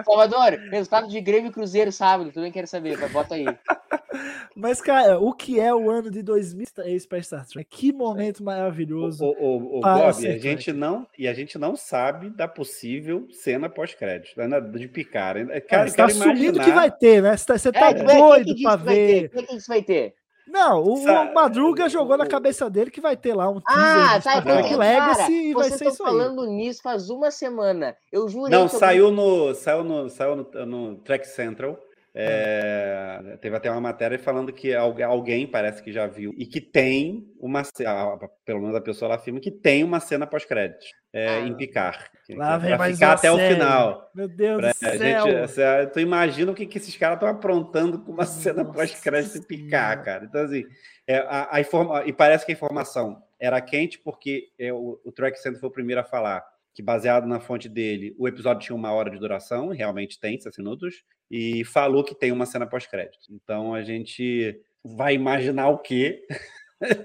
[0.05, 3.45] Salvador, resultado de Grêmio e Cruzeiro sábado, também quero saber, bota aí.
[4.57, 7.69] Mas, cara, o que é o ano de 2003 para Star Trek?
[7.71, 9.25] Que momento O, maravilhoso.
[9.25, 13.29] o, o, o Para Bob, a gente não, e a gente não sabe da possível
[13.31, 15.37] cena pós-crédito, né, de picar.
[15.69, 17.37] Cara, você tá quero assumindo que vai ter, né?
[17.37, 18.85] Você tá, você tá É, é que doido ter?
[18.85, 19.25] ver.
[19.27, 20.15] É que disse que vai ter?
[20.51, 24.19] Não, o, o Madruga jogou na cabeça dele que vai ter lá um teaser Ah,
[24.19, 24.39] de tá.
[24.39, 26.11] Então, Legacy cara, e vai ser isso aí.
[26.11, 27.97] falando nisso faz uma semana.
[28.11, 31.79] Eu jurei Não, que eu- saiu no, saiu no, saiu no, no Track Central.
[32.15, 36.61] É, teve até uma matéria falando que algu- alguém parece que já viu e que
[36.61, 40.85] tem uma ce- ah, pelo menos a pessoa lá afirma que tem uma cena pós-crédito
[41.13, 41.41] é, Ah.
[41.41, 42.11] em picar.
[42.31, 43.55] Lá vem mais ficar até o série.
[43.55, 44.11] final.
[44.15, 44.99] Meu Deus Pra- do céu.
[45.27, 49.43] gente, tu imagina o que, que esses caras estão aprontando com uma cena pós-crédito em
[49.43, 50.25] picar, cara.
[50.25, 50.65] Então, assim,
[51.07, 55.11] é, a, a informa- e parece que a informação era quente porque é, o, o
[55.13, 56.45] Track Center foi o primeiro a falar
[56.81, 60.59] que, baseado na fonte dele, o episódio tinha uma hora de duração, realmente tem, 7
[60.59, 63.27] minutos, e falou que tem uma cena pós-crédito.
[63.31, 66.27] Então, a gente vai imaginar o quê?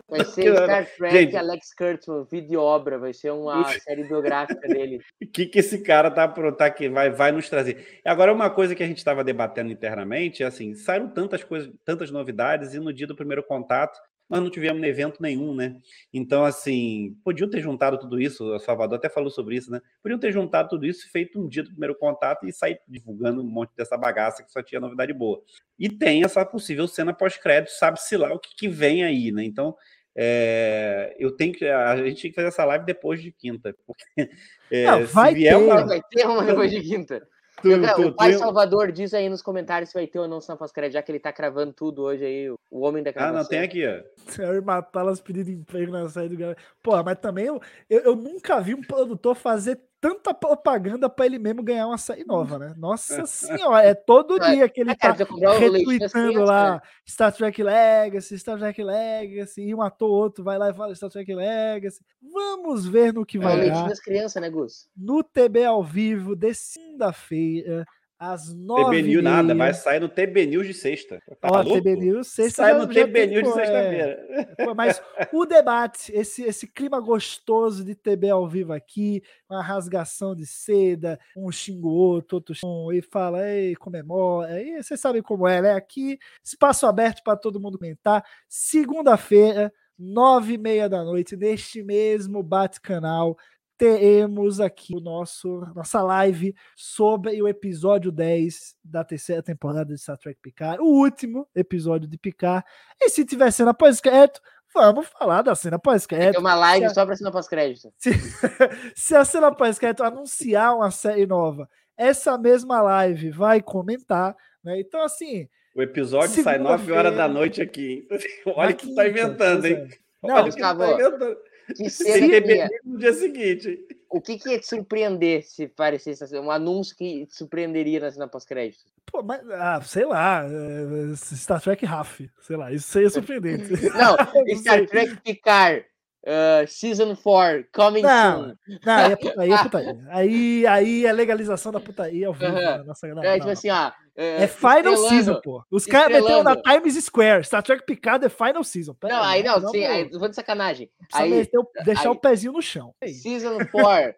[0.08, 1.36] Vai ser Star Trek, Gente.
[1.36, 5.02] Alex Kurtzman, vídeo obra, vai ser uma série biográfica dele.
[5.22, 8.00] O que, que esse cara tá, pro- tá que vai, vai nos trazer?
[8.06, 12.10] Agora, uma coisa que a gente estava debatendo internamente é assim: saíram tantas coisas, tantas
[12.10, 14.00] novidades, e no dia do primeiro contato
[14.30, 15.76] nós não tivemos evento nenhum, né?
[16.14, 19.82] Então, assim, podiam ter juntado tudo isso, o Salvador até falou sobre isso, né?
[20.02, 23.50] Podiam ter juntado tudo isso, feito um dia do primeiro contato e sair divulgando um
[23.50, 25.42] monte dessa bagaça que só tinha novidade boa.
[25.78, 29.44] E tem essa possível cena pós-crédito, sabe-se lá o que, que vem aí, né?
[29.44, 29.76] Então,
[30.16, 31.68] é, eu tenho que.
[31.68, 33.76] A gente tem que fazer essa live depois de quinta.
[33.86, 34.06] Porque
[34.72, 35.64] é, Não, vai se vier ter.
[35.64, 35.86] uma.
[35.86, 37.28] Vai ter uma depois de quinta.
[37.70, 40.40] Tu- tu- o pai tu- Salvador diz aí nos comentários se vai ter ou não
[40.42, 43.42] cena pós-crédito, já que ele tá cravando tudo hoje aí, o homem da Ah, gravação.
[43.42, 44.02] não, tem aqui, ó.
[44.42, 46.58] Harry Matalas pedindo emprego na série do galera.
[46.82, 47.60] Porra, mas também eu,
[47.90, 52.24] eu, eu nunca vi um produtor fazer tanta propaganda pra ele mesmo ganhar uma série
[52.24, 52.76] nova, né?
[52.78, 56.82] Nossa senhora, é todo É, dia que ele tá retweetando crianças, lá né?
[57.10, 61.10] Star Trek Legacy, Star Trek Legacy, e um ator outro vai lá e fala Star
[61.10, 62.02] Trek Legacy.
[62.22, 64.88] Vamos ver no que É vai leitinho dar das crianças, né, Gus?
[64.96, 67.86] no TB ao vivo de segunda-feira,
[68.32, 71.22] às nove TB News nada, vai sair no TB News de sexta.
[71.40, 71.64] Tá Ó?
[71.64, 74.56] TB News, sexta Sai no TB News de pô, é, sexta-feira.
[74.66, 75.02] Pô, Mas
[75.32, 81.20] o debate, esse, esse clima gostoso de TB ao vivo aqui, uma rasgação de seda,
[81.36, 85.62] um xinga o outro, outro xinga e fala, ei, comemora, e vocês sabem como é,
[85.62, 85.74] né?
[85.74, 88.24] Aqui, espaço aberto para todo mundo comentar.
[88.48, 93.38] Segunda-feira, nove e meia da noite, neste mesmo bate-canal,
[93.78, 100.18] teremos aqui o nosso nossa live sobre o episódio 10 da terceira temporada de Star
[100.18, 102.66] Trek Picard, o último episódio de Picard.
[103.02, 104.40] E se tiver cena pós-crédito,
[104.74, 106.40] vamos falar da cena Tem pós-crédito.
[106.40, 107.92] uma live se- só pra cena pós-crédito.
[107.98, 108.10] Se,
[108.96, 114.80] se a cena pós-crédito anunciar uma série nova, essa mesma live vai comentar, né?
[114.80, 115.48] Então, assim.
[115.76, 118.08] O episódio sai 9 horas da noite aqui.
[118.10, 118.20] hein?
[118.56, 119.76] Olha que tu tá quinta, inventando, hein?
[119.76, 119.88] é.
[120.22, 121.38] Olha Não, o que tu tá inventando.
[121.76, 123.88] Que cena que no dia seguinte.
[124.10, 128.12] O que, que ia te surpreender se parecesse assim, um anúncio que te surpreenderia na
[128.12, 128.84] cena pós-crédito?
[129.06, 133.72] Pô, mas, ah, sei lá, é, Star Trek Raf, sei lá, isso seria surpreendente.
[133.90, 134.16] Não,
[134.58, 134.86] Star.
[134.88, 135.86] Trek Picard,
[136.26, 138.56] uh, Season 4, coming Não, soon.
[138.86, 139.98] Não, aí é putaria, é putaria.
[140.10, 142.52] Aí, aí é legalização da putaria ao vivo.
[142.54, 142.84] Né?
[142.86, 143.92] Nossa, não, É, não, tipo assim, ó.
[144.18, 145.62] É Final estrelando- Season, pô.
[145.70, 146.56] Os caras meteram na.
[146.56, 147.44] Times Square.
[147.44, 148.94] Star Trek Picard é Final Season.
[148.94, 150.90] Pera Não, aí não, vamos- sim, aí, falando de sacanagem.
[151.14, 152.94] Aí, meter o- deixar aí- o pezinho no chão.
[153.04, 153.14] Aí.
[153.14, 154.16] Season 4, uh,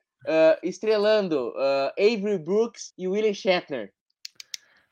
[0.61, 3.91] estrelando uh, Avery Brooks e William Shatner.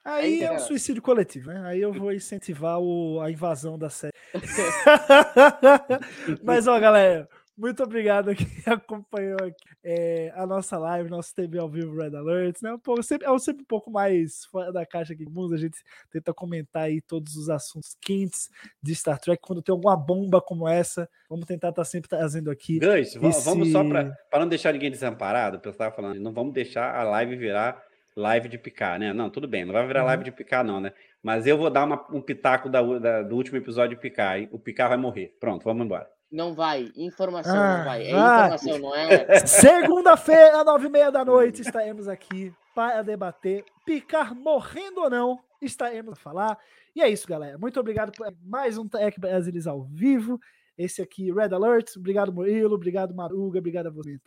[0.06, 0.60] Aí é um cara.
[0.60, 1.62] suicídio coletivo, né?
[1.66, 4.14] Aí eu vou incentivar o- a invasão da série.
[6.44, 7.28] Mas, ó, galera,
[7.58, 12.16] muito obrigado a quem acompanhou aqui, é, a nossa live, nosso TV ao vivo Red
[12.16, 12.74] Alerts, né?
[12.74, 15.58] Um pouco, sempre, é sempre um pouco mais fora da caixa aqui do mundo, a
[15.58, 15.78] gente
[16.12, 18.50] tenta comentar aí todos os assuntos quentes
[18.84, 19.42] de Star Trek.
[19.42, 22.80] Quando tem alguma bomba como essa, vamos tentar estar sempre trazendo aqui.
[22.80, 26.94] Gans, va- vamos só para não deixar ninguém desamparado, o pessoal falando, não vamos deixar
[26.96, 27.82] a live virar
[28.16, 29.12] live de picar, né?
[29.14, 30.08] Não, tudo bem, não vai virar Uhum.
[30.08, 30.94] live de picar, não, né?
[31.22, 34.48] Mas eu vou dar uma- um pitaco da da- do último episódio de picar, hein?
[34.52, 35.36] O picar vai morrer.
[35.40, 36.08] Pronto, vamos embora.
[36.32, 38.08] Não vai, informação Ah, não vai.
[38.08, 38.46] É vai.
[38.56, 39.08] informação, não é?
[39.48, 45.40] Segunda-feira, nove e meia da noite, estaremos aqui para debater picar morrendo ou não.
[45.62, 46.58] Estaremos a falar.
[46.96, 47.58] E é isso, galera.
[47.58, 50.40] Muito obrigado por mais um Tech Brasilis ao vivo.
[50.78, 51.96] Esse aqui, Red Alert.
[51.98, 52.76] Obrigado, Murilo.
[52.76, 53.60] Obrigado, Maruga.
[53.60, 54.20] Obrigado a vocês.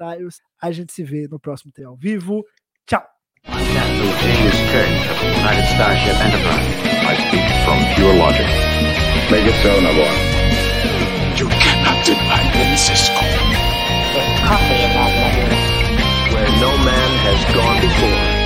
[0.63, 2.45] A gente se vê no próximo T ao vivo.
[2.87, 3.18] Tchau.
[3.51, 6.69] I'm Captain James Kirk of the United Starship Enterprise.
[6.85, 8.47] I speak from pure logic.
[9.31, 10.13] Make it so, Nabor.
[11.39, 13.15] You cannot deny me, Cisco.
[14.13, 16.35] There's coffee in that letter.
[16.35, 18.38] Where no man has gone before.